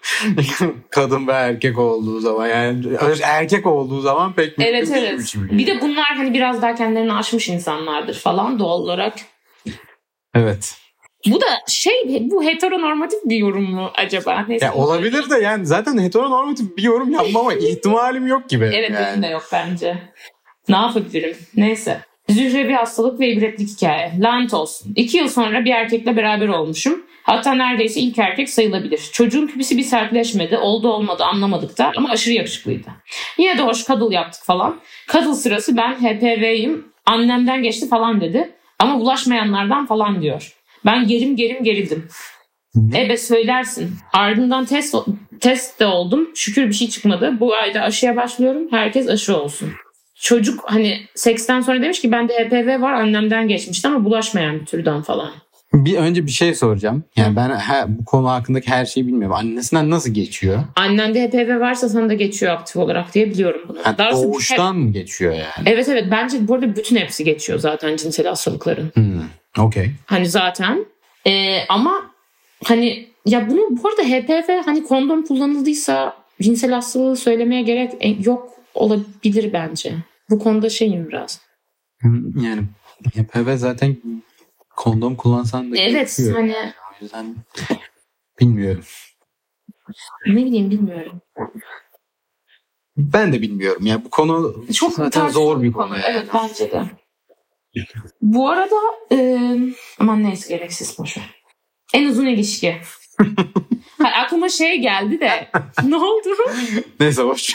Kadın 0.89 1.27
ve 1.27 1.31
erkek 1.31 1.79
olduğu 1.79 2.19
zaman 2.19 2.47
yani 2.47 2.83
erkek 3.23 3.65
olduğu 3.65 4.01
zaman 4.01 4.33
pek 4.33 4.57
mümkün 4.57 4.73
Evet 4.73 4.87
evet. 4.91 5.01
değilmiş 5.03 5.31
gibi 5.33 5.43
Bir 5.51 5.57
geliyor. 5.57 5.77
de 5.77 5.81
bunlar 5.81 6.05
hani 6.17 6.33
biraz 6.33 6.61
daha 6.61 6.75
kendilerini 6.75 7.13
aşmış 7.13 7.49
insanlardır 7.49 8.13
falan 8.13 8.59
doğal 8.59 8.79
olarak. 8.79 9.13
Evet. 10.35 10.75
Bu 11.27 11.41
da 11.41 11.45
şey 11.67 11.93
bu 12.31 12.43
heteronormatif 12.43 13.19
bir 13.25 13.35
yorum 13.37 13.71
mu 13.71 13.91
acaba? 13.95 14.45
Neyse. 14.47 14.65
Ya 14.65 14.73
olabilir 14.73 15.29
de 15.29 15.37
yani 15.39 15.65
zaten 15.65 15.97
heteronormatif 15.97 16.77
bir 16.77 16.83
yorum 16.83 17.11
yapmama 17.11 17.53
ihtimalim 17.53 18.27
yok 18.27 18.49
gibi. 18.49 18.65
Evet 18.73 18.89
yani. 18.89 19.05
benim 19.05 19.23
de 19.23 19.27
yok 19.27 19.43
bence. 19.53 19.97
Ne 20.69 20.75
yapabilirim? 20.75 21.37
Neyse. 21.55 21.99
Zühre 22.29 22.69
bir 22.69 22.73
hastalık 22.73 23.19
ve 23.19 23.29
ibretlik 23.29 23.69
hikaye. 23.69 24.13
Lanet 24.19 24.53
olsun. 24.53 24.93
İki 24.95 25.17
yıl 25.17 25.27
sonra 25.27 25.65
bir 25.65 25.71
erkekle 25.71 26.17
beraber 26.17 26.47
olmuşum. 26.47 27.05
Hatta 27.23 27.53
neredeyse 27.53 27.99
ilk 27.99 28.19
erkek 28.19 28.49
sayılabilir. 28.49 29.09
Çocuğun 29.13 29.47
pipisi 29.47 29.77
bir 29.77 29.83
sertleşmedi. 29.83 30.57
Oldu 30.57 30.87
olmadı 30.87 31.23
anlamadık 31.23 31.77
da 31.77 31.91
ama 31.97 32.09
aşırı 32.09 32.33
yakışıklıydı. 32.33 32.87
Yine 33.37 33.57
de 33.57 33.61
hoş 33.61 33.83
kadıl 33.83 34.11
yaptık 34.11 34.43
falan. 34.43 34.79
Kadıl 35.07 35.33
sırası 35.33 35.77
ben 35.77 35.93
HPV'yim. 35.93 36.85
Annemden 37.05 37.63
geçti 37.63 37.87
falan 37.89 38.21
dedi. 38.21 38.49
Ama 38.79 38.99
bulaşmayanlardan 38.99 39.85
falan 39.85 40.21
diyor. 40.21 40.55
Ben 40.85 41.07
gerim 41.07 41.35
gerim 41.35 41.63
gerildim. 41.63 42.07
Ebe 42.95 43.17
söylersin. 43.17 43.91
Ardından 44.13 44.65
test, 44.65 44.95
test 45.39 45.79
de 45.79 45.85
oldum. 45.85 46.29
Şükür 46.35 46.67
bir 46.67 46.73
şey 46.73 46.89
çıkmadı. 46.89 47.33
Bu 47.39 47.55
ayda 47.55 47.81
aşıya 47.81 48.15
başlıyorum. 48.15 48.67
Herkes 48.71 49.09
aşı 49.09 49.37
olsun. 49.37 49.69
Çocuk 50.15 50.63
hani 50.65 50.99
seksten 51.15 51.61
sonra 51.61 51.81
demiş 51.81 52.01
ki 52.01 52.11
bende 52.11 52.33
HPV 52.33 52.81
var 52.81 52.93
annemden 52.93 53.47
geçmişti 53.47 53.87
ama 53.87 54.05
bulaşmayan 54.05 54.59
bir 54.59 54.65
türden 54.65 55.01
falan. 55.01 55.31
Bir 55.73 55.97
önce 55.97 56.25
bir 56.25 56.31
şey 56.31 56.55
soracağım. 56.55 57.03
Yani 57.15 57.35
ben 57.35 57.49
he- 57.49 57.85
bu 57.87 58.05
konu 58.05 58.29
hakkındaki 58.29 58.67
her 58.71 58.85
şeyi 58.85 59.07
bilmiyorum. 59.07 59.35
Annesinden 59.35 59.89
nasıl 59.89 60.13
geçiyor? 60.13 60.59
Annende 60.75 61.27
HPV 61.27 61.59
varsa 61.59 61.89
sana 61.89 62.09
da 62.09 62.13
geçiyor 62.13 62.53
aktif 62.53 62.75
olarak 62.77 63.13
diye 63.13 63.29
biliyorum 63.29 63.61
bunu. 63.67 63.77
Yani 63.85 63.97
Daha 63.97 64.07
hep- 64.07 64.13
doğuştan 64.15 64.75
mı 64.77 64.91
geçiyor 64.91 65.33
yani? 65.33 65.65
Evet 65.69 65.89
evet 65.89 66.05
bence 66.11 66.47
bu 66.47 66.53
arada 66.55 66.75
bütün 66.75 66.95
hepsi 66.95 67.23
geçiyor 67.23 67.59
zaten 67.59 67.95
cinsel 67.95 68.27
hastalıkların. 68.27 68.91
Hmm, 68.93 69.63
Okey. 69.65 69.91
Hani 70.05 70.25
zaten 70.25 70.85
Ee, 71.27 71.59
ama 71.69 71.91
hani 72.63 73.07
ya 73.25 73.49
bunu 73.49 73.59
bu 73.69 73.89
arada 73.89 74.01
HPV 74.03 74.61
hani 74.65 74.83
kondom 74.83 75.25
kullanıldıysa 75.25 76.15
cinsel 76.41 76.71
hastalığı 76.71 77.15
söylemeye 77.15 77.61
gerek 77.61 77.91
e, 77.99 78.09
yok 78.09 78.49
olabilir 78.75 79.53
bence. 79.53 79.95
Bu 80.29 80.39
konuda 80.39 80.69
şeyim 80.69 81.07
biraz. 81.09 81.41
Hmm, 82.01 82.39
Yani 82.43 82.61
HPV 83.15 83.55
zaten 83.57 83.97
kondom 84.75 85.15
kullansan 85.15 85.71
da 85.71 85.77
Evet 85.77 86.17
geçiyor. 86.17 86.35
hani 86.35 86.55
O 86.91 87.03
yüzden 87.03 87.35
bilmiyorum. 88.39 88.83
ne 90.27 90.45
bileyim 90.45 90.71
bilmiyorum. 90.71 91.21
Ben 92.97 93.33
de 93.33 93.41
bilmiyorum. 93.41 93.85
Ya 93.85 94.05
bu 94.05 94.09
konu 94.09 94.65
Çok 94.73 94.93
zaten 94.93 95.27
zor 95.29 95.63
bir 95.63 95.71
konu. 95.71 95.93
yani. 95.93 96.03
Evet 96.07 96.27
bence 96.33 96.71
de. 96.71 96.83
Bu 98.21 98.49
arada 98.49 98.75
e, 99.11 99.39
aman 99.99 100.23
neyse 100.23 100.57
gereksiz 100.57 100.97
boşver. 100.99 101.43
En 101.93 102.09
uzun 102.09 102.25
ilişki. 102.25 102.75
Hayır, 104.01 104.15
aklıma 104.17 104.49
şey 104.49 104.77
geldi 104.77 105.19
de 105.19 105.47
ne 105.83 105.95
oldu? 105.95 106.29
Neyse 106.99 107.25
ver. 107.25 107.53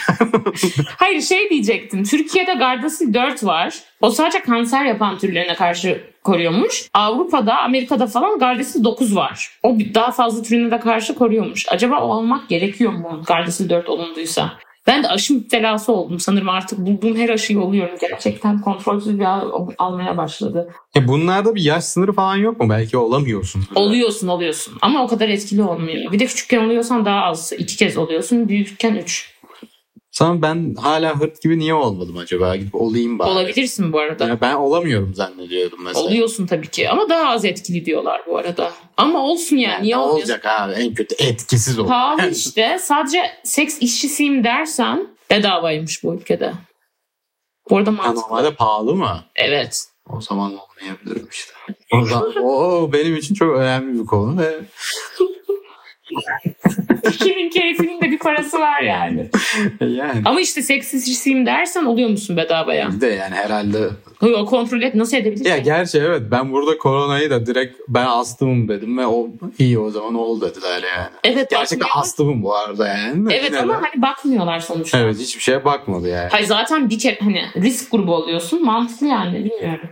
Hayır 0.97 1.21
şey 1.21 1.49
diyecektim. 1.49 2.03
Türkiye'de 2.03 2.53
Gardasil 2.53 3.13
4 3.13 3.43
var. 3.43 3.75
O 4.01 4.09
sadece 4.09 4.41
kanser 4.41 4.85
yapan 4.85 5.17
türlerine 5.17 5.55
karşı 5.55 6.03
koruyormuş. 6.23 6.89
Avrupa'da, 6.93 7.57
Amerika'da 7.61 8.07
falan 8.07 8.39
Gardasil 8.39 8.83
9 8.83 9.15
var. 9.15 9.49
O 9.63 9.77
daha 9.93 10.11
fazla 10.11 10.43
türüne 10.43 10.71
de 10.71 10.79
karşı 10.79 11.15
koruyormuş. 11.15 11.65
Acaba 11.69 12.01
o 12.01 12.11
almak 12.13 12.49
gerekiyor 12.49 12.91
mu 12.91 13.23
Gardasil 13.27 13.69
4 13.69 13.89
olunduysa? 13.89 14.53
Ben 14.87 15.03
de 15.03 15.07
aşı 15.07 15.33
müptelası 15.33 15.91
oldum. 15.93 16.19
Sanırım 16.19 16.49
artık 16.49 16.79
bulduğum 16.79 17.15
her 17.15 17.29
aşıyı 17.29 17.59
oluyorum. 17.61 17.95
Gerçekten 18.01 18.61
kontrolsüz 18.61 19.19
bir 19.19 19.23
al- 19.25 19.69
almaya 19.77 20.17
başladı. 20.17 20.69
Ya 20.95 21.07
bunlarda 21.07 21.55
bir 21.55 21.61
yaş 21.61 21.83
sınırı 21.83 22.13
falan 22.13 22.35
yok 22.35 22.59
mu? 22.59 22.69
Belki 22.69 22.97
olamıyorsun. 22.97 23.61
Oluyorsun 23.75 24.27
oluyorsun. 24.27 24.73
Ama 24.81 25.03
o 25.03 25.07
kadar 25.07 25.29
etkili 25.29 25.63
olmuyor. 25.63 26.11
Bir 26.11 26.19
de 26.19 26.25
küçükken 26.25 26.65
oluyorsan 26.65 27.05
daha 27.05 27.21
az. 27.23 27.53
iki 27.57 27.77
kez 27.77 27.97
oluyorsun. 27.97 28.49
Büyükken 28.49 28.95
üç. 28.95 29.30
Sana 30.11 30.41
ben 30.41 30.75
hala 30.75 31.19
hırt 31.19 31.41
gibi 31.41 31.59
niye 31.59 31.73
olmadım 31.73 32.17
acaba? 32.17 32.55
Gidip 32.55 32.75
olayım 32.75 33.19
bari. 33.19 33.29
Olabilirsin 33.29 33.93
bu 33.93 33.99
arada. 33.99 34.27
Ya 34.27 34.41
ben 34.41 34.55
olamıyorum 34.55 35.15
zannediyordum 35.15 35.83
mesela. 35.83 36.05
Oluyorsun 36.05 36.47
tabii 36.47 36.67
ki 36.67 36.89
ama 36.89 37.09
daha 37.09 37.29
az 37.29 37.45
etkili 37.45 37.85
diyorlar 37.85 38.21
bu 38.27 38.37
arada. 38.37 38.71
Ama 38.97 39.19
olsun 39.19 39.55
yani, 39.55 39.71
Yani 39.71 39.83
niye 39.83 39.97
olacak 39.97 40.45
abi? 40.45 40.73
En 40.73 40.93
kötü 40.93 41.15
etkisiz 41.19 41.79
olur. 41.79 41.87
Pahalı 41.87 42.31
işte. 42.31 42.77
Sadece 42.81 43.31
seks 43.43 43.77
işçisiyim 43.81 44.43
dersen 44.43 45.07
bedavaymış 45.29 46.03
bu 46.03 46.15
ülkede. 46.15 46.53
Bu 47.69 47.77
arada 47.77 47.91
mantıklı. 47.91 48.21
normalde 48.21 48.55
pahalı 48.55 48.95
mı? 48.95 49.23
Evet. 49.35 49.87
O 50.09 50.21
zaman 50.21 50.51
olmayabilirim 50.57 51.27
işte. 51.31 51.53
O, 51.93 52.05
zaman, 52.05 52.33
o 52.43 52.89
benim 52.93 53.15
için 53.15 53.35
çok 53.35 53.55
önemli 53.55 53.99
bir 53.99 54.05
konu 54.05 54.41
ve 54.41 54.59
Kimin 57.19 57.49
keyfinin 57.49 58.01
de 58.01 58.11
bir 58.11 58.19
parası 58.19 58.59
var 58.59 58.81
yani. 58.81 59.25
yani 59.79 60.21
Ama 60.25 60.41
işte 60.41 60.61
seks 60.61 60.93
işçisiyim 60.93 61.45
dersen 61.45 61.85
oluyor 61.85 62.09
musun 62.09 62.37
bedavaya? 62.37 62.89
bir 62.95 63.01
de 63.01 63.07
yani 63.07 63.35
herhalde 63.35 63.89
Yok 64.21 64.49
kontrol 64.49 64.81
et 64.81 64.95
nasıl 64.95 65.17
edebilirsin? 65.17 65.49
ya 65.49 65.57
gerçi 65.57 65.97
evet 65.99 66.21
ben 66.31 66.51
burada 66.51 66.77
koronayı 66.77 67.29
da 67.29 67.45
direkt 67.45 67.79
ben 67.87 68.05
astımım 68.05 68.67
dedim 68.67 68.97
ve 68.97 69.07
o 69.07 69.27
iyi 69.59 69.79
o 69.79 69.89
zaman 69.89 70.15
ol 70.15 70.41
dediler 70.41 70.83
yani. 70.97 71.09
evet 71.23 71.49
Gerçekten 71.49 71.79
bakmıyor. 71.79 72.01
astımım 72.03 72.43
bu 72.43 72.55
arada 72.55 72.87
yani. 72.87 73.33
Evet 73.33 73.45
Yine 73.51 73.59
ama 73.59 73.73
de- 73.73 73.77
hani 73.91 74.01
bakmıyorlar 74.01 74.59
sonuçta. 74.59 74.97
Evet 74.99 75.19
hiçbir 75.19 75.41
şeye 75.41 75.65
bakmadı 75.65 76.07
yani. 76.09 76.29
Hayır 76.31 76.45
zaten 76.45 76.89
bir 76.89 76.99
kere 76.99 77.17
hani 77.21 77.41
risk 77.57 77.91
grubu 77.91 78.15
oluyorsun. 78.15 78.65
Mantıklı 78.65 79.07
yani 79.07 79.37
bilmiyorum. 79.45 79.89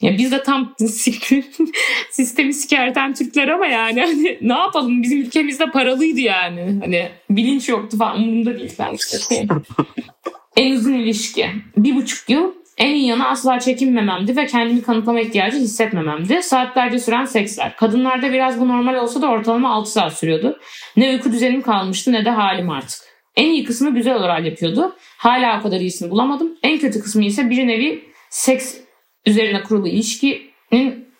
Ya 0.00 0.18
biz 0.18 0.32
de 0.32 0.42
tam 0.42 0.74
sistemi 2.10 2.54
sikerten 2.54 3.14
Türkler 3.14 3.48
ama 3.48 3.66
yani 3.66 4.00
hani 4.00 4.38
ne 4.40 4.58
yapalım 4.58 5.02
bizim 5.02 5.20
ülkemizde 5.20 5.66
paralıydı 5.66 6.20
yani. 6.20 6.80
Hani 6.80 7.08
bilinç 7.30 7.68
yoktu 7.68 7.98
falan 7.98 8.18
umurumda 8.18 8.58
değil 8.58 8.74
belki. 8.78 9.46
en 10.56 10.72
uzun 10.72 10.92
ilişki. 10.92 11.46
Bir 11.76 11.96
buçuk 11.96 12.30
yıl 12.30 12.52
en 12.78 12.94
iyi 12.94 13.06
yanı 13.06 13.28
asla 13.28 13.60
çekinmememdi 13.60 14.36
ve 14.36 14.46
kendimi 14.46 14.82
kanıtlama 14.82 15.20
ihtiyacı 15.20 15.56
hissetmememdi. 15.56 16.42
Saatlerce 16.42 16.98
süren 16.98 17.24
seksler. 17.24 17.76
Kadınlarda 17.76 18.32
biraz 18.32 18.60
bu 18.60 18.68
normal 18.68 18.94
olsa 18.94 19.22
da 19.22 19.26
ortalama 19.28 19.74
6 19.74 19.90
saat 19.90 20.18
sürüyordu. 20.18 20.58
Ne 20.96 21.10
uyku 21.10 21.32
düzenim 21.32 21.62
kalmıştı 21.62 22.12
ne 22.12 22.24
de 22.24 22.30
halim 22.30 22.70
artık. 22.70 23.00
En 23.36 23.50
iyi 23.50 23.64
kısmı 23.64 23.94
güzel 23.94 24.16
oral 24.16 24.44
yapıyordu. 24.44 24.96
Hala 25.16 25.60
o 25.60 25.62
kadar 25.62 25.80
iyisini 25.80 26.10
bulamadım. 26.10 26.52
En 26.62 26.78
kötü 26.78 27.00
kısmı 27.00 27.24
ise 27.24 27.50
bir 27.50 27.66
nevi 27.66 28.04
seks 28.30 28.76
üzerine 29.26 29.62
kurulu 29.62 29.88
ilişkinin 29.88 31.10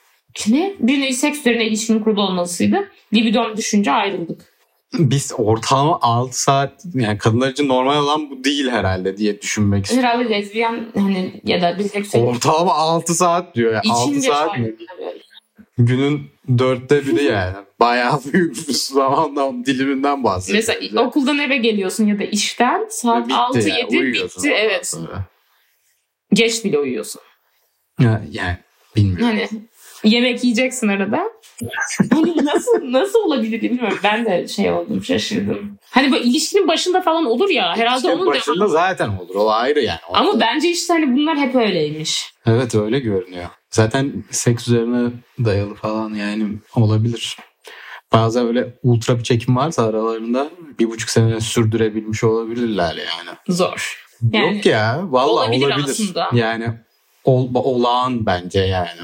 ne? 0.49 0.75
Bir 0.81 1.01
nevi 1.01 1.15
seks 1.15 1.41
üzerine 1.41 1.67
ilişkinin 1.67 2.01
kurulu 2.01 2.23
olmasıydı. 2.23 2.89
Libidom 3.15 3.57
düşünce 3.57 3.91
ayrıldık. 3.93 4.51
Biz 4.99 5.33
ortalama 5.39 5.99
6 6.03 6.43
saat 6.43 6.85
yani 6.95 7.19
kadınlar 7.19 7.51
için 7.51 7.69
normal 7.69 8.03
olan 8.03 8.31
bu 8.31 8.45
değil 8.45 8.69
herhalde 8.69 9.17
diye 9.17 9.43
düşünmek 9.43 9.85
istiyorum. 9.85 10.09
Herhalde 10.09 10.31
lezbiyen 10.31 10.87
hani 10.95 11.41
ya 11.45 11.63
da 11.63 11.79
biseksüel 11.79 12.23
Ortalama 12.23 12.73
6 12.73 13.15
saat 13.15 13.55
diyor 13.55 13.73
ya. 13.73 13.83
6 13.89 14.11
içince 14.11 14.29
saat 14.29 14.59
mi? 14.59 14.75
Günün 15.79 16.31
dörtte 16.59 17.07
biri 17.07 17.25
yani. 17.25 17.57
Bayağı 17.81 18.21
büyük 18.33 18.69
bir 18.69 18.73
zamandan 18.73 19.65
diliminden 19.65 20.25
bahsediyoruz. 20.25 20.69
Mesela 20.69 21.07
okuldan 21.07 21.39
eve 21.39 21.57
geliyorsun 21.57 22.07
ya 22.07 22.19
da 22.19 22.25
işten 22.25 22.87
saat 22.91 23.29
Bitti 23.29 23.35
6-7 23.35 23.95
yani, 23.95 24.13
bitti. 24.13 24.53
Evet. 24.55 24.87
sonra. 24.87 25.25
Geç 26.33 26.65
bile 26.65 26.79
uyuyorsun. 26.79 27.23
Ya, 28.01 28.23
yani 28.31 28.57
bilmiyorum. 28.97 29.25
Hani 29.27 29.49
yemek 30.05 30.45
yiyeceksin 30.45 30.89
arada. 30.89 31.23
hani 32.13 32.45
nasıl 32.45 32.93
nasıl 32.93 33.19
olabilir 33.19 33.63
bilmiyorum. 33.63 33.99
Ben 34.05 34.25
de 34.25 34.49
şey 34.49 34.71
oldum 34.73 35.05
şaşırdım. 35.05 35.79
Hani 35.91 36.13
böyle 36.13 36.25
ilişkinin 36.25 36.69
başında 36.69 37.01
falan 37.01 37.25
olur 37.27 37.49
ya 37.49 37.77
herhalde 37.77 37.97
İşte 37.97 38.13
onun 38.13 38.27
başında 38.27 38.55
devamı. 38.57 38.73
zaten 38.73 39.09
olur. 39.09 39.35
O 39.35 39.51
ayrı 39.51 39.81
yani. 39.81 39.99
O- 40.11 40.15
Ama 40.17 40.41
bence 40.41 40.69
işte 40.71 40.93
hani 40.93 41.17
bunlar 41.17 41.37
hep 41.39 41.55
öyleymiş. 41.55 42.33
Evet 42.47 42.75
öyle 42.75 42.99
görünüyor. 43.01 43.47
Zaten 43.71 44.25
seks 44.31 44.69
üzerine 44.69 45.11
dayalı 45.45 45.75
falan 45.75 46.15
yani 46.15 46.47
olabilir. 46.75 47.37
Bazen 48.13 48.47
öyle 48.47 48.75
ultra 48.83 49.19
bir 49.19 49.23
çekim 49.25 49.57
varsa 49.57 49.85
aralarında 49.87 50.51
bir 50.79 50.91
buçuk 50.91 51.11
sene 51.11 51.41
sürdürebilmiş 51.41 52.25
olabilirler 52.25 52.95
yani. 52.97 53.37
Zor. 53.49 54.07
Yani 54.33 54.55
Yok 54.57 54.67
ya 54.67 55.01
vallahi 55.05 55.47
olabilir 55.49 55.67
olabilir. 55.67 55.89
aslında. 55.91 56.31
Yani 56.33 56.67
ol, 57.25 57.49
olağan 57.55 58.27
bence 58.27 58.61
yani. 58.61 59.01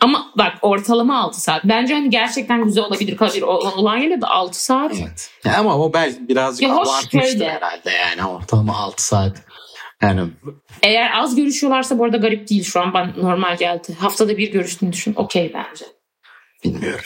Ama 0.00 0.32
bak 0.38 0.52
ortalama 0.62 1.20
6 1.22 1.40
saat. 1.40 1.64
Bence 1.64 1.94
hani 1.94 2.10
gerçekten 2.10 2.64
güzel 2.64 2.84
olabilir. 2.84 3.16
Kalabilir. 3.16 3.42
O- 3.42 3.70
Olan 3.76 3.96
yine 3.96 4.20
de 4.20 4.26
6 4.26 4.64
saat. 4.64 4.92
Evet. 5.02 5.30
Ya 5.44 5.58
ama 5.58 5.78
o 5.78 5.92
belki 5.92 6.28
birazcık 6.28 6.62
Ya 6.68 6.74
abartmıştır 6.76 7.46
herhalde 7.46 7.90
yani 7.90 8.24
ortalama 8.24 8.76
6 8.76 9.06
saat. 9.06 9.44
Yani 10.02 10.30
Eğer 10.82 11.10
az 11.18 11.36
görüşüyorlarsa 11.36 11.98
bu 11.98 12.04
arada 12.04 12.16
garip 12.16 12.48
değil. 12.50 12.64
Şu 12.64 12.80
an 12.80 12.94
ben 12.94 13.12
normal 13.16 13.56
geldi. 13.56 13.96
Haftada 14.00 14.36
bir 14.36 14.52
görüştüğünü 14.52 14.92
düşün. 14.92 15.14
Okey 15.16 15.52
bence. 15.54 15.84
bilmiyorum. 16.64 17.04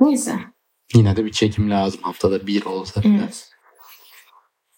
Neyse. 0.00 0.34
Yine 0.94 1.16
de 1.16 1.24
bir 1.24 1.32
çekim 1.32 1.70
lazım 1.70 2.00
haftada 2.02 2.46
bir 2.46 2.64
olsa. 2.64 3.00
Evet. 3.04 3.48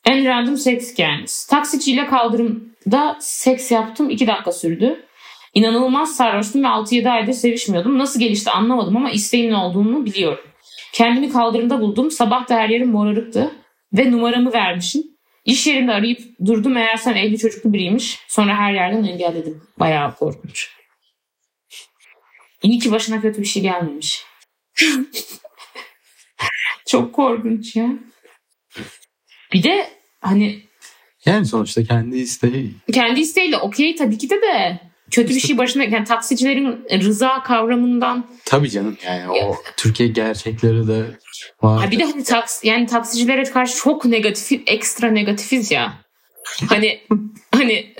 En 0.05 0.25
random 0.25 0.57
seks 0.57 0.93
hikayeniz. 0.93 1.47
Taksiciyle 1.47 2.07
kaldırımda 2.07 3.17
seks 3.21 3.71
yaptım. 3.71 4.11
2 4.11 4.27
dakika 4.27 4.53
sürdü. 4.53 5.07
İnanılmaz 5.55 6.17
sarhoştum 6.17 6.63
ve 6.63 6.67
6-7 6.67 7.11
aydır 7.11 7.33
sevişmiyordum. 7.33 7.99
Nasıl 7.99 8.21
gelişti 8.21 8.51
anlamadım 8.51 8.97
ama 8.97 9.11
isteğimin 9.11 9.55
olduğunu 9.55 10.07
biliyorum. 10.07 10.45
Kendimi 10.93 11.33
kaldırımda 11.33 11.81
buldum. 11.81 12.11
Sabah 12.11 12.49
da 12.49 12.55
her 12.55 12.69
yerim 12.69 12.91
morarıktı. 12.91 13.55
Ve 13.93 14.11
numaramı 14.11 14.53
vermişim. 14.53 15.03
İş 15.45 15.67
yerinde 15.67 15.93
arayıp 15.93 16.21
durdum 16.47 16.73
meğersem 16.73 17.17
evli 17.17 17.39
çocuklu 17.39 17.73
biriymiş. 17.73 18.19
Sonra 18.29 18.57
her 18.57 18.73
yerden 18.73 19.05
engelledim. 19.05 19.63
Bayağı 19.79 20.17
korkunç. 20.17 20.71
İyi 22.63 22.79
ki 22.79 22.93
başına 22.93 23.21
kötü 23.21 23.41
bir 23.41 23.47
şey 23.47 23.63
gelmemiş. 23.63 24.25
Çok 26.87 27.13
korkunç 27.13 27.77
ya. 27.77 27.89
Bir 29.55 29.63
de 29.63 29.87
hani 30.21 30.61
Yani 31.27 31.47
sonuçta 31.47 31.85
kendi 31.85 32.17
isteği. 32.17 32.75
kendi 32.93 33.21
isteğiyle 33.21 33.57
okey 33.59 33.97
tabii 33.97 34.19
ki 34.19 34.31
de 34.31 34.43
de 34.43 34.81
kötü 35.11 35.35
bir 35.35 35.41
şey 35.41 35.59
başına 35.59 35.85
yani 35.85 36.05
taksicilerin 36.05 36.85
rıza 36.93 37.43
kavramından 37.43 38.27
Tabii 38.45 38.71
canım 38.71 38.97
yani 39.07 39.31
o 39.31 39.57
Türkiye 39.77 40.09
gerçekleri 40.09 40.89
de 40.89 41.03
var. 41.63 41.81
ha 41.85 41.91
bir 41.91 41.99
de 41.99 42.05
hani 42.05 42.25
taks 42.25 42.65
yani 42.65 42.87
taksicilere 42.87 43.43
karşı 43.43 43.77
çok 43.77 44.05
negatif 44.05 44.63
ekstra 44.67 45.11
negatifiz 45.11 45.71
ya. 45.71 45.93
Hani 46.69 47.01
hani 47.51 47.95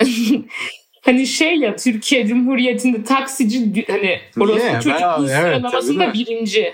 hani 1.01 1.27
şey 1.27 1.55
ya 1.55 1.75
Türkiye 1.75 2.27
Cumhuriyeti'nde 2.27 3.03
taksici 3.03 3.85
hani 3.87 4.19
orası 4.39 4.59
Yeah, 4.65 5.19
evet, 5.19 5.29
sıralamasında 5.29 6.13
birinci. 6.13 6.73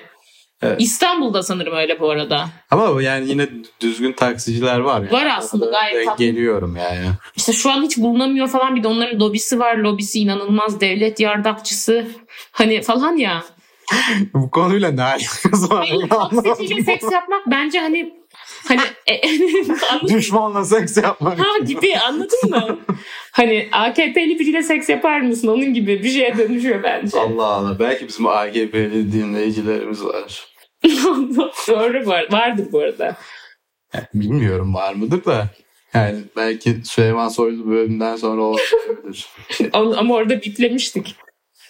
Evet. 0.62 0.82
İstanbul'da 0.82 1.44
sanırım 1.44 1.76
öyle 1.76 2.00
bu 2.00 2.10
arada. 2.10 2.50
Ama 2.72 3.02
yani 3.02 3.30
yine 3.30 3.48
düzgün 3.82 4.14
taksiciler 4.14 4.80
var. 4.80 5.02
Yani. 5.02 5.12
Var 5.12 5.28
aslında, 5.38 5.66
Orada 5.66 5.80
gayet 5.80 6.06
tatlı. 6.06 6.26
Geliyorum 6.26 6.76
yani. 6.76 7.08
İşte 7.36 7.54
şu 7.54 7.72
an 7.72 7.84
hiç 7.84 7.98
bulunamıyor 7.98 8.48
falan 8.48 8.76
bir 8.76 8.84
de 8.84 8.88
onların 8.88 9.20
lobisi 9.20 9.60
var. 9.60 9.76
Lobisi 9.78 10.20
inanılmaz 10.20 10.82
devlet 10.82 11.20
yardakçısı 11.20 12.08
hani 12.52 12.82
falan 12.82 13.16
ya. 13.18 13.44
Bu 14.34 14.52
konuyla 14.52 14.92
ne 14.92 15.04
alakası 15.04 15.70
var? 15.70 15.88
Hayır, 15.90 16.10
taksiciyle 16.10 16.84
seks 16.84 17.12
yapmak 17.12 17.48
bence 17.48 17.80
hani 17.80 18.14
hani 18.68 18.82
e, 19.08 19.22
Düşmanla 20.08 20.66
seks 20.66 20.98
yapmak. 20.98 21.40
ha 21.40 21.58
gibi 21.66 21.98
anladın 21.98 22.50
mı? 22.50 22.80
Hani 23.32 23.70
AKP'li 23.72 24.40
biriyle 24.40 24.64
seks 24.64 24.90
yapar 24.90 25.22
mısın? 25.22 25.48
Onun 25.48 25.74
gibi 25.74 26.04
bir 26.04 26.10
şeye 26.10 26.38
dönüşüyor 26.38 26.84
bence. 26.84 27.20
Allah 27.20 27.46
Allah. 27.46 27.80
Belki 27.80 28.08
bizim 28.08 28.28
AKP'li 28.28 29.14
dinleyicilerimiz 29.14 30.06
var. 30.06 30.51
Doğru 31.68 32.06
var. 32.08 32.28
Vardır 32.32 32.68
bu 32.72 32.80
arada. 32.80 33.16
Yani 33.94 34.06
bilmiyorum 34.14 34.74
var 34.74 34.94
mıdır 34.94 35.26
da. 35.26 35.48
Yani 35.94 36.20
belki 36.36 36.76
Süleyman 36.84 37.30
Soylu 37.30 37.70
bölümünden 37.70 38.16
sonra. 38.16 38.42
Onu- 39.74 39.98
Ama 40.00 40.14
orada 40.14 40.42
biplemiştik. 40.42 41.16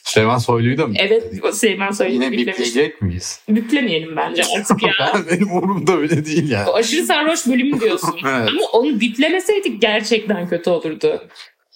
Süleyman 0.04 0.38
Soylu'yu 0.38 0.78
da 0.78 0.88
mı? 0.88 0.94
Evet 0.98 1.24
o 1.44 1.52
Süleyman 1.52 1.92
Soylu'yu 1.92 2.22
Yine 2.22 2.32
bipleyecek 2.32 3.02
miyiz? 3.02 3.42
Biplemeyelim 3.50 4.16
bence 4.16 4.44
artık 4.58 4.84
ya. 5.00 5.12
Ben 5.14 5.26
benim 5.32 5.52
umurumda 5.52 5.98
öyle 5.98 6.26
değil 6.26 6.50
yani. 6.52 6.70
O 6.70 6.74
aşırı 6.76 7.06
sarhoş 7.06 7.48
bölümü 7.48 7.80
diyorsun. 7.80 8.16
Evet. 8.26 8.50
Ama 8.50 8.62
onu 8.74 9.00
biplemeseydik 9.00 9.82
gerçekten 9.82 10.50
kötü 10.50 10.70
olurdu. 10.70 11.28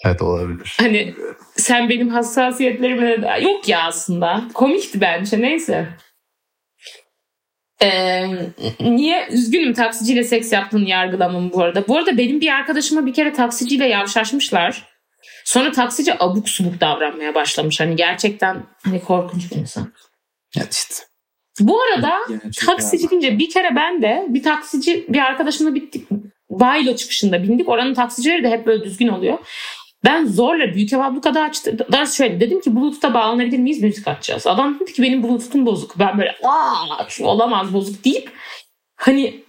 Evet 0.05 0.21
olabilir. 0.21 0.77
Hani 0.79 1.13
sen 1.55 1.89
benim 1.89 2.09
hassasiyetlerime 2.09 3.21
de... 3.21 3.43
Yok 3.43 3.69
ya 3.69 3.83
aslında. 3.83 4.43
Komikti 4.53 5.01
bence 5.01 5.41
neyse. 5.41 5.87
Ee, 7.81 8.25
niye 8.79 9.27
üzgünüm 9.31 9.73
taksiciyle 9.73 10.23
seks 10.23 10.53
yaptığını 10.53 10.89
yargılamam 10.89 11.51
bu 11.53 11.61
arada. 11.63 11.87
Bu 11.87 11.97
arada 11.97 12.17
benim 12.17 12.41
bir 12.41 12.49
arkadaşıma 12.49 13.05
bir 13.05 13.13
kere 13.13 13.33
taksiciyle 13.33 13.87
yavşaşmışlar. 13.87 14.83
Sonra 15.45 15.71
taksici 15.71 16.23
abuk 16.23 16.49
subuk 16.49 16.81
davranmaya 16.81 17.35
başlamış. 17.35 17.79
Hani 17.79 17.95
gerçekten 17.95 18.63
hani 18.83 19.01
korkunç 19.01 19.51
bir 19.51 19.55
insan. 19.55 19.93
Ya 20.55 20.63
işte. 20.71 20.95
Bu 21.59 21.81
arada 21.81 22.13
Gerçekten. 22.29 22.65
taksici 22.65 23.09
deyince 23.09 23.39
bir 23.39 23.49
kere 23.49 23.75
ben 23.75 24.01
de 24.01 24.25
bir 24.29 24.43
taksici 24.43 25.05
bir 25.09 25.19
arkadaşımla 25.19 25.75
bittik. 25.75 26.07
Baylo 26.49 26.95
çıkışında 26.95 27.43
bindik. 27.43 27.69
Oranın 27.69 27.93
taksicileri 27.93 28.43
de 28.43 28.49
hep 28.49 28.65
böyle 28.65 28.83
düzgün 28.83 29.07
oluyor. 29.07 29.37
Ben 30.05 30.25
zorla 30.25 30.73
büyük 30.73 30.93
ev 30.93 30.99
ablukada 30.99 31.41
açtım. 31.41 31.77
Daha 31.91 32.05
şöyle 32.05 32.39
dedim 32.39 32.61
ki 32.61 32.75
Bluetooth'a 32.75 33.13
bağlanabilir 33.13 33.57
miyiz? 33.57 33.81
Müzik 33.81 34.07
açacağız. 34.07 34.47
Adam 34.47 34.79
dedi 34.79 34.93
ki 34.93 35.01
benim 35.01 35.23
Bluetooth'um 35.23 35.65
bozuk. 35.65 35.99
Ben 35.99 36.17
böyle 36.17 36.35
aa 36.43 37.07
olamaz 37.21 37.73
bozuk 37.73 38.05
deyip 38.05 38.31
hani 38.95 39.44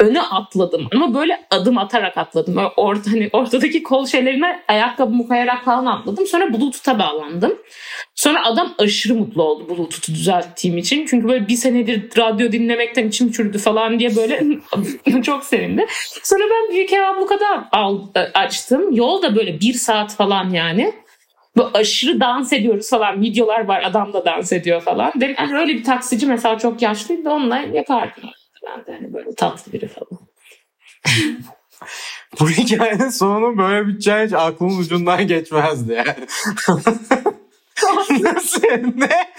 öne 0.00 0.22
atladım. 0.22 0.88
Ama 0.94 1.14
böyle 1.14 1.46
adım 1.50 1.78
atarak 1.78 2.18
atladım. 2.18 2.56
Böyle 2.56 2.68
orta, 2.76 3.12
hani 3.12 3.30
ortadaki 3.32 3.82
kol 3.82 4.06
şeylerine 4.06 4.62
ayakkabımı 4.68 5.28
koyarak 5.28 5.64
falan 5.64 5.86
atladım. 5.86 6.26
Sonra 6.26 6.48
Bluetooth'a 6.52 6.98
bağlandım. 6.98 7.58
Sonra 8.14 8.44
adam 8.44 8.74
aşırı 8.78 9.14
mutlu 9.14 9.42
oldu 9.42 9.68
Bluetooth'u 9.68 10.14
düzelttiğim 10.14 10.78
için. 10.78 11.06
Çünkü 11.06 11.28
böyle 11.28 11.48
bir 11.48 11.56
senedir 11.56 12.10
radyo 12.18 12.52
dinlemekten 12.52 13.08
içim 13.08 13.32
çürdü 13.32 13.58
falan 13.58 13.98
diye 13.98 14.16
böyle 14.16 14.42
çok 15.22 15.44
sevindi. 15.44 15.86
Sonra 16.22 16.44
ben 16.44 16.74
büyük 16.74 16.92
ev 16.92 17.02
ablukada 17.02 17.68
açtım. 18.34 18.92
Yolda 18.92 19.36
böyle 19.36 19.60
bir 19.60 19.74
saat 19.74 20.14
falan 20.14 20.50
yani. 20.50 20.92
Bu 21.56 21.70
aşırı 21.74 22.20
dans 22.20 22.52
ediyoruz 22.52 22.90
falan. 22.90 23.22
Videolar 23.22 23.64
var 23.64 23.82
adam 23.82 24.12
da 24.12 24.24
dans 24.24 24.52
ediyor 24.52 24.80
falan. 24.80 25.12
Dedim 25.16 25.36
yani 25.38 25.58
öyle 25.58 25.74
bir 25.74 25.84
taksici 25.84 26.26
mesela 26.26 26.58
çok 26.58 26.82
yaşlıydı 26.82 27.30
onunla 27.30 27.58
yakardım. 27.58 28.30
Ben 28.66 28.86
de 28.86 28.92
hani 28.92 29.12
böyle 29.14 29.34
tatlı 29.34 29.72
biri 29.72 29.88
falan. 29.88 30.20
Bu 32.40 32.48
hikayenin 32.48 33.08
sonu 33.08 33.58
böyle 33.58 33.86
biteceği 33.86 34.26
hiç 34.26 34.32
aklımın 34.32 34.78
ucundan 34.78 35.26
geçmezdi 35.26 35.92
yani. 35.92 36.26
Nasıl? 38.22 38.62
ne? 38.94 39.32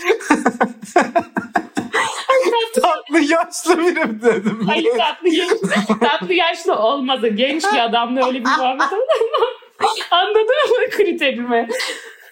Tatlı 2.81 3.19
yaşlı 3.19 3.77
birim 3.77 4.21
dedim. 4.21 4.63
Hayır 4.65 4.97
tatlı 4.97 5.29
yaşlı, 5.29 5.99
tatlı 5.99 6.33
yaşlı 6.33 6.75
olmadı. 6.75 7.27
Genç 7.27 7.63
bir 7.73 7.85
adamla 7.85 8.27
öyle 8.27 8.39
bir 8.39 8.45
muhabbet 8.45 8.87
ama 8.93 9.89
anladın 10.11 10.41
mı 10.43 10.89
kriterimi? 10.91 11.69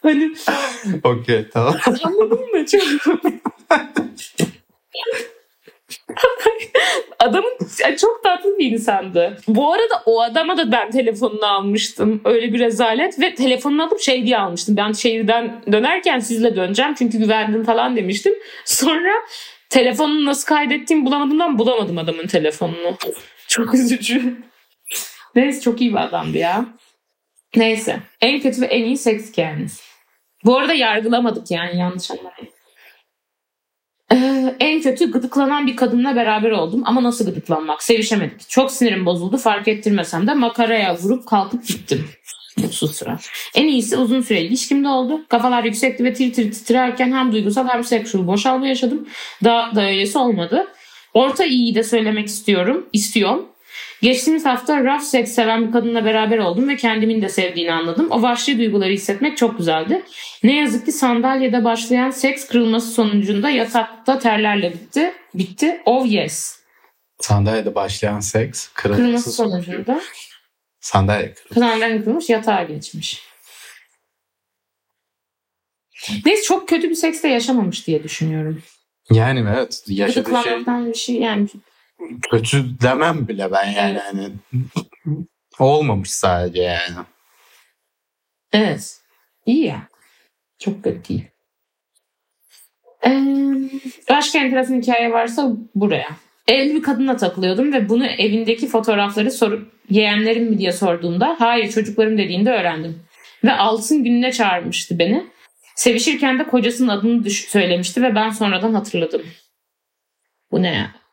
Hani 0.01 0.35
Okey 1.03 1.49
tamam. 1.49 1.75
anladın 2.03 2.51
mı? 2.51 2.65
Çok... 2.65 2.81
Adamın 7.19 7.51
yani 7.83 7.97
çok 7.97 8.23
tatlı 8.23 8.57
bir 8.59 8.71
insandı. 8.71 9.37
Bu 9.47 9.73
arada 9.73 10.03
o 10.05 10.21
adama 10.21 10.57
da 10.57 10.71
ben 10.71 10.91
telefonunu 10.91 11.45
almıştım. 11.45 12.21
Öyle 12.25 12.53
bir 12.53 12.59
rezalet 12.59 13.19
ve 13.19 13.35
telefonunu 13.35 13.83
alıp 13.83 14.01
şey 14.01 14.25
diye 14.25 14.37
almıştım. 14.37 14.77
Ben 14.77 14.91
şehirden 14.91 15.61
dönerken 15.71 16.19
sizle 16.19 16.55
döneceğim 16.55 16.93
çünkü 16.93 17.17
güvendim 17.17 17.63
falan 17.63 17.95
demiştim. 17.95 18.33
Sonra 18.65 19.11
telefonunu 19.69 20.25
nasıl 20.25 20.47
kaydettiğimi 20.47 21.05
bulamadığımdan 21.05 21.59
bulamadım 21.59 21.97
adamın 21.97 22.27
telefonunu. 22.27 22.97
Çok 23.47 23.73
üzücü. 23.73 24.35
Neyse 25.35 25.61
çok 25.61 25.81
iyi 25.81 25.91
bir 25.91 26.03
adamdı 26.03 26.37
ya. 26.37 26.65
Neyse. 27.55 27.99
En 28.21 28.39
kötü 28.41 28.61
ve 28.61 28.65
en 28.65 28.83
iyi 28.83 28.97
seks 28.97 29.31
hikayeniz. 29.31 29.81
Bu 30.45 30.57
arada 30.57 30.73
yargılamadık 30.73 31.51
yani 31.51 31.77
yanlış 31.77 32.11
anlamayın. 32.11 32.54
En 34.59 34.81
kötü 34.81 35.11
gıdıklanan 35.11 35.67
bir 35.67 35.75
kadınla 35.75 36.15
beraber 36.15 36.51
oldum 36.51 36.81
ama 36.85 37.03
nasıl 37.03 37.25
gıdıklanmak? 37.25 37.83
Sevişemedik. 37.83 38.49
Çok 38.49 38.71
sinirim 38.71 39.05
bozuldu 39.05 39.37
fark 39.37 39.67
ettirmesem 39.67 40.27
de 40.27 40.33
makaraya 40.33 40.97
vurup 40.97 41.27
kalkıp 41.27 41.67
gittim. 41.67 42.05
Mutsuz 42.57 42.95
sıra. 42.95 43.19
En 43.55 43.67
iyisi 43.67 43.97
uzun 43.97 44.21
süreli 44.21 44.45
ilişkimde 44.45 44.87
oldu. 44.87 45.21
Kafalar 45.29 45.63
yüksekti 45.63 46.03
ve 46.03 46.13
tir 46.13 46.33
tir 46.33 46.51
titrerken 46.51 47.11
hem 47.11 47.31
duygusal 47.31 47.67
hem 47.67 47.83
sexual 47.83 48.27
boşalma 48.27 48.67
yaşadım. 48.67 49.07
Daha 49.43 49.75
da 49.75 49.85
öylesi 49.85 50.17
olmadı. 50.17 50.67
Orta 51.13 51.45
iyiyi 51.45 51.75
de 51.75 51.83
söylemek 51.83 52.27
istiyorum. 52.27 52.85
istiyorum. 52.93 53.45
Geçtiğimiz 54.05 54.45
hafta 54.45 54.83
rough 54.83 55.01
sex 55.01 55.31
seven 55.31 55.67
bir 55.67 55.71
kadınla 55.71 56.05
beraber 56.05 56.37
oldum 56.37 56.69
ve 56.69 56.75
kendimin 56.75 57.21
de 57.21 57.29
sevdiğini 57.29 57.73
anladım. 57.73 58.11
O 58.11 58.21
vahşi 58.21 58.57
duyguları 58.57 58.91
hissetmek 58.91 59.37
çok 59.37 59.57
güzeldi. 59.57 60.03
Ne 60.43 60.55
yazık 60.55 60.85
ki 60.85 60.91
sandalyede 60.91 61.63
başlayan 61.63 62.09
seks 62.09 62.47
kırılması 62.47 62.91
sonucunda 62.91 63.49
yatakta 63.49 64.19
terlerle 64.19 64.73
bitti. 64.73 65.13
Bitti. 65.33 65.81
Oh 65.85 66.05
yes. 66.05 66.59
Sandalyede 67.19 67.75
başlayan 67.75 68.19
seks 68.19 68.67
Kırılması 68.73 69.03
kırılması 69.03 69.31
sonucunda 69.31 70.01
Sandalye 70.79 71.33
kırılması. 71.33 71.59
sandalye 71.59 72.03
kırılmış 72.03 72.29
yatağa 72.29 72.63
geçmiş. 72.63 73.23
Neyse 76.25 76.43
çok 76.43 76.69
kötü 76.69 76.89
bir 76.89 76.95
seks 76.95 77.23
de 77.23 77.27
yaşamamış 77.27 77.87
diye 77.87 78.03
düşünüyorum. 78.03 78.63
Yani 79.11 79.45
evet 79.55 79.83
yaşadığı 79.87 80.43
şey 80.43 80.65
bir 80.65 80.93
şey 80.93 81.15
yani 81.15 81.47
kötü 82.31 82.79
demem 82.81 83.27
bile 83.27 83.51
ben 83.51 83.71
yani. 83.71 83.99
Evet. 84.13 84.31
Hani 85.03 85.25
olmamış 85.59 86.11
sadece 86.11 86.61
yani. 86.61 87.05
Evet. 88.53 89.01
İyi 89.45 89.65
ya. 89.65 89.87
Çok 90.59 90.83
kötü 90.83 91.09
değil. 91.09 91.27
Ee, 93.05 93.09
başka 94.09 94.39
enteresan 94.39 94.81
hikaye 94.81 95.11
varsa 95.11 95.51
buraya. 95.75 96.09
Evli 96.47 96.75
bir 96.75 96.83
kadınla 96.83 97.17
takılıyordum 97.17 97.73
ve 97.73 97.89
bunu 97.89 98.05
evindeki 98.05 98.67
fotoğrafları 98.67 99.31
sorup 99.31 99.71
yeğenlerim 99.89 100.49
mi 100.49 100.57
diye 100.57 100.71
sorduğumda 100.71 101.35
hayır 101.39 101.71
çocuklarım 101.71 102.17
dediğinde 102.17 102.51
öğrendim. 102.51 102.99
Ve 103.43 103.53
altın 103.53 104.03
gününe 104.03 104.31
çağırmıştı 104.31 104.99
beni. 104.99 105.25
Sevişirken 105.75 106.39
de 106.39 106.47
kocasının 106.47 106.87
adını 106.87 107.29
söylemişti 107.29 108.01
ve 108.01 108.15
ben 108.15 108.29
sonradan 108.29 108.73
hatırladım. 108.73 109.21
Bu 110.51 110.61
ne 110.61 110.73
ya? 110.73 111.04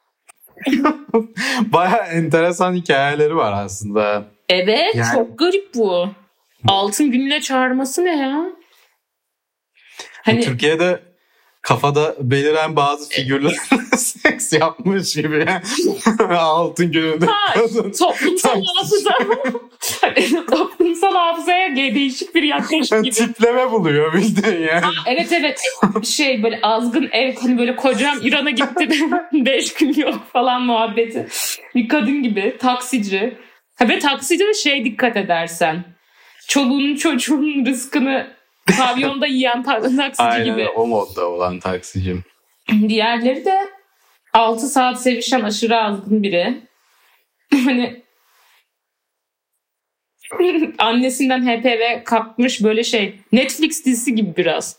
Baya 1.73 1.97
enteresan 1.97 2.75
hikayeleri 2.75 3.37
var 3.37 3.65
aslında. 3.65 4.25
Evet 4.49 4.95
Yani- 4.95 5.15
çok 5.15 5.39
garip 5.39 5.75
bu. 5.75 6.09
Altın 6.69 7.11
gününe 7.11 7.41
çağırması 7.41 8.05
ne 8.05 8.17
ya? 8.17 8.43
Hani 10.25 10.41
Türkiye'de 10.41 11.03
kafada 11.63 12.15
beliren 12.21 12.77
bazı 12.77 13.09
figürler 13.09 13.57
seks 13.97 14.53
yapmış 14.53 15.15
gibi. 15.15 15.47
Altın 16.37 16.93
gününde 16.93 17.27
Ha, 17.27 17.55
kadın. 17.55 17.91
toplumsal 17.93 18.63
hafıza. 18.77 19.11
Toplumsal 20.51 20.67
hafızaya 21.23 21.77
değişik 21.77 22.35
bir 22.35 22.43
yaklaşım 22.43 23.03
gibi. 23.03 23.15
Tipleme 23.15 23.71
buluyor 23.71 24.13
bildiğin 24.13 24.63
yani. 24.63 24.85
Evet 25.07 25.33
evet 25.33 25.61
şey 26.05 26.43
böyle 26.43 26.61
azgın 26.63 27.09
ev 27.13 27.35
hani 27.37 27.59
böyle 27.59 27.77
kocam 27.77 28.19
İran'a 28.23 28.51
gitti 28.51 28.89
5 29.33 29.75
gün 29.79 29.93
yok 29.95 30.21
falan 30.33 30.63
muhabbeti. 30.63 31.27
Bir 31.75 31.89
kadın 31.89 32.23
gibi 32.23 32.57
taksici. 32.59 33.39
Ha 33.79 33.89
ve 33.89 33.99
taksici 33.99 34.47
de 34.47 34.55
şey 34.55 34.85
dikkat 34.85 35.17
edersen. 35.17 35.85
Çoluğunun 36.49 36.97
çocuğunun 36.97 37.67
rızkını 37.67 38.27
pavyonda 38.79 39.27
yiyen 39.27 39.63
ta- 39.63 39.97
taksici 39.97 40.23
Aynen 40.29 40.45
gibi. 40.45 40.69
o 40.69 40.87
modda 40.87 41.29
olan 41.29 41.59
taksicim. 41.61 42.25
Diğerleri 42.89 43.45
de 43.45 43.59
6 44.33 44.69
saat 44.69 45.03
sevişen 45.03 45.41
aşırı 45.41 45.77
azgın 45.79 46.23
biri. 46.23 46.55
Hani 47.65 48.02
annesinden 50.79 51.47
HPV 51.47 52.05
kapmış 52.05 52.63
böyle 52.63 52.85
şey 52.85 53.15
Netflix 53.33 53.85
dizisi 53.85 54.15
gibi 54.15 54.37
biraz. 54.37 54.77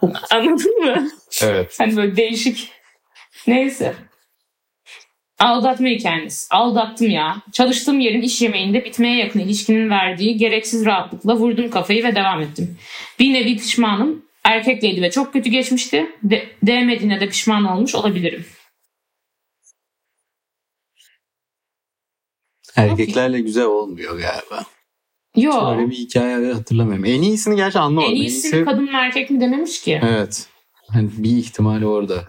Anladın 0.30 0.84
mı? 0.84 1.08
Evet. 1.42 1.74
Hani 1.78 1.96
böyle 1.96 2.16
değişik. 2.16 2.70
Neyse. 3.46 3.94
Aldatma 5.38 5.88
hikayeniz. 5.88 6.48
Aldattım 6.50 7.10
ya. 7.10 7.36
Çalıştığım 7.52 8.00
yerin 8.00 8.22
iş 8.22 8.42
yemeğinde 8.42 8.84
bitmeye 8.84 9.16
yakın 9.16 9.40
ilişkinin 9.40 9.90
verdiği 9.90 10.36
gereksiz 10.36 10.86
rahatlıkla 10.86 11.36
vurdum 11.36 11.70
kafayı 11.70 12.04
ve 12.04 12.14
devam 12.14 12.40
ettim. 12.40 12.78
Bir 13.20 13.32
nevi 13.32 13.56
pişmanım. 13.56 14.26
Erkekleydi 14.44 15.02
ve 15.02 15.10
çok 15.10 15.32
kötü 15.32 15.50
geçmişti. 15.50 16.06
De- 16.22 16.46
değmediğine 16.62 17.20
de 17.20 17.28
pişman 17.28 17.64
olmuş 17.64 17.94
olabilirim. 17.94 18.46
Erkeklerle 22.76 23.40
güzel 23.40 23.64
olmuyor 23.64 24.10
galiba. 24.18 24.64
Yo. 25.36 25.70
Öyle 25.70 25.90
bir 25.90 25.96
hikaye 25.96 26.52
hatırlamıyorum. 26.52 27.04
En 27.04 27.22
iyisini 27.22 27.56
gerçi 27.56 27.78
anlamadım. 27.78 28.14
En 28.14 28.16
iyisi 28.16 28.64
kadın 28.64 28.84
mı 28.84 28.90
erkek 28.94 29.30
mi 29.30 29.40
dememiş 29.40 29.80
ki. 29.82 30.00
Evet. 30.04 30.48
Hani 30.88 31.10
bir 31.16 31.36
ihtimal 31.36 31.82
orada. 31.82 32.24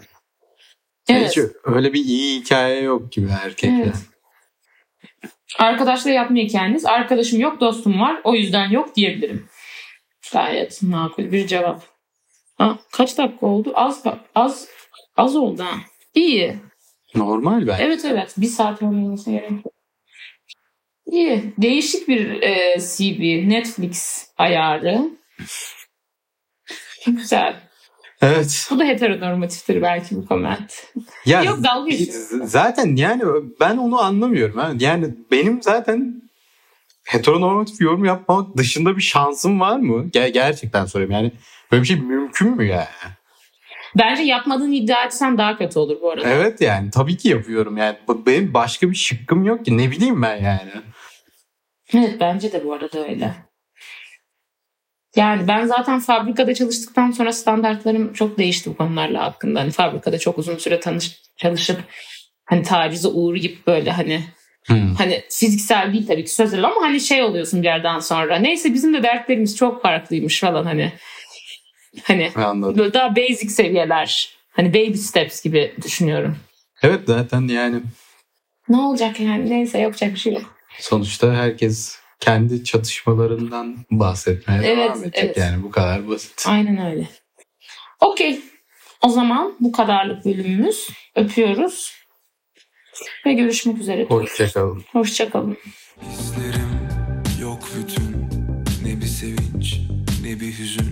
Evet. 1.09 1.29
Hiç 1.29 1.39
öyle 1.63 1.93
bir 1.93 2.05
iyi 2.05 2.41
hikaye 2.41 2.81
yok 2.81 3.11
gibi 3.11 3.29
erkekle. 3.43 3.83
Evet. 3.83 3.95
Arkadaşla 5.59 6.09
yapma 6.09 6.37
hikayeniz. 6.37 6.85
Arkadaşım 6.85 7.39
yok 7.39 7.61
dostum 7.61 7.99
var. 7.99 8.21
O 8.23 8.35
yüzden 8.35 8.69
yok 8.69 8.95
diyebilirim. 8.95 9.45
Gayet 10.33 10.83
makul 10.83 11.31
bir 11.31 11.47
cevap. 11.47 11.83
Ha, 12.57 12.79
kaç 12.91 13.17
dakika 13.17 13.45
oldu? 13.45 13.71
Az 13.75 14.03
az 14.35 14.67
az 15.17 15.35
oldu 15.35 15.63
ha. 15.63 15.77
İyi. 16.15 16.55
Normal 17.15 17.67
ben. 17.67 17.79
Evet 17.79 18.05
evet. 18.05 18.33
Bir 18.37 18.47
saat 18.47 18.83
olması 18.83 19.31
gerek 19.31 19.51
yok. 19.51 19.76
İyi. 21.11 21.53
Değişik 21.57 22.07
bir 22.07 22.41
e, 22.41 22.79
CV. 22.79 23.49
Netflix 23.49 24.27
ayarı. 24.37 25.09
Güzel. 27.07 27.55
Evet. 28.21 28.67
Bu 28.71 28.79
da 28.79 28.83
heteronormatiftir 28.83 29.81
belki 29.81 30.15
bu 30.15 30.25
comment. 30.27 30.83
Ya 31.25 31.43
Yok, 31.43 31.63
dalga 31.63 31.91
zaten 32.43 32.95
yani 32.95 33.23
ben 33.59 33.77
onu 33.77 34.01
anlamıyorum. 34.01 34.57
ha. 34.57 34.71
Yani 34.79 35.15
benim 35.31 35.63
zaten 35.63 36.21
heteronormatif 37.05 37.81
yorum 37.81 38.05
yapmak 38.05 38.57
dışında 38.57 38.97
bir 38.97 39.01
şansım 39.01 39.59
var 39.59 39.77
mı? 39.77 40.09
Ger- 40.13 40.29
gerçekten 40.29 40.85
soruyorum 40.85 41.15
yani. 41.15 41.31
Böyle 41.71 41.83
bir 41.83 41.87
şey 41.87 41.97
mümkün 42.01 42.55
mü 42.57 42.65
yani? 42.65 42.87
Bence 43.97 44.23
yapmadığını 44.23 44.75
iddia 44.75 45.03
etsen 45.05 45.37
daha 45.37 45.57
kötü 45.57 45.79
olur 45.79 46.01
bu 46.01 46.11
arada. 46.11 46.29
Evet 46.29 46.61
yani 46.61 46.91
tabii 46.91 47.17
ki 47.17 47.29
yapıyorum 47.29 47.77
yani. 47.77 47.97
Benim 48.25 48.53
başka 48.53 48.89
bir 48.91 48.95
şıkkım 48.95 49.43
yok 49.43 49.65
ki. 49.65 49.77
Ne 49.77 49.91
bileyim 49.91 50.21
ben 50.21 50.37
yani. 50.43 50.71
Evet 51.93 52.15
bence 52.19 52.51
de 52.51 52.65
bu 52.65 52.73
arada 52.73 53.07
öyle. 53.09 53.33
Yani 55.15 55.47
ben 55.47 55.65
zaten 55.65 55.99
fabrikada 55.99 56.53
çalıştıktan 56.53 57.11
sonra 57.11 57.31
standartlarım 57.33 58.13
çok 58.13 58.37
değişti 58.37 58.69
bu 58.69 58.77
konularla 58.77 59.23
hakkında. 59.23 59.59
Hani 59.59 59.71
fabrikada 59.71 60.19
çok 60.19 60.37
uzun 60.37 60.57
süre 60.57 60.79
tanış, 60.79 61.21
çalışıp 61.37 61.79
hani 62.45 62.63
tacize 62.63 63.07
uğrayıp 63.07 63.67
böyle 63.67 63.91
hani 63.91 64.23
Hmm. 64.67 64.95
hani 64.95 65.23
fiziksel 65.29 65.93
değil 65.93 66.07
tabii 66.07 66.23
ki 66.23 66.33
sözel 66.35 66.63
ama 66.63 66.81
hani 66.81 66.99
şey 67.01 67.23
oluyorsun 67.23 67.61
bir 67.61 67.67
yerden 67.67 67.99
sonra. 67.99 68.35
Neyse 68.35 68.73
bizim 68.73 68.93
de 68.93 69.03
dertlerimiz 69.03 69.57
çok 69.57 69.81
farklıymış 69.81 70.39
falan 70.39 70.65
hani. 70.65 70.93
Hani 72.03 72.31
Anladım. 72.35 72.77
böyle 72.77 72.93
daha 72.93 73.15
basic 73.15 73.49
seviyeler. 73.49 74.37
Hani 74.51 74.69
baby 74.73 74.93
steps 74.97 75.41
gibi 75.43 75.75
düşünüyorum. 75.83 76.37
Evet 76.83 77.01
zaten 77.07 77.47
yani 77.47 77.81
Ne 78.69 78.77
olacak 78.77 79.19
yani 79.19 79.49
neyse 79.49 79.79
yapacak 79.79 80.13
bir 80.13 80.19
şey 80.19 80.33
yok. 80.33 80.56
Sonuçta 80.79 81.33
herkes 81.33 81.99
kendi 82.19 82.63
çatışmalarından 82.63 83.77
bahsetmeye 83.91 84.59
Evet, 84.63 84.77
devam 84.77 85.03
edecek 85.03 85.23
evet. 85.23 85.37
yani 85.37 85.63
bu 85.63 85.71
kadar 85.71 86.07
basit. 86.07 86.43
Aynen 86.47 86.91
öyle. 86.91 87.07
Okey. 87.99 88.39
O 89.01 89.09
zaman 89.09 89.55
bu 89.59 89.71
kadarlık 89.71 90.25
bölümümüz. 90.25 90.89
Öpüyoruz. 91.15 91.93
Ve 93.25 93.33
görüşmek 93.33 93.77
üzere. 93.77 94.05
Hoşçakalın. 94.05 94.83
Hoşçakalın. 94.91 95.57
Hislerim 96.01 96.89
yok 97.41 97.59
bütün 97.77 98.27
Ne 98.85 99.01
bir 99.01 99.05
sevinç 99.05 99.77
ne 100.23 100.39
bir 100.39 100.59
hüzün 100.59 100.86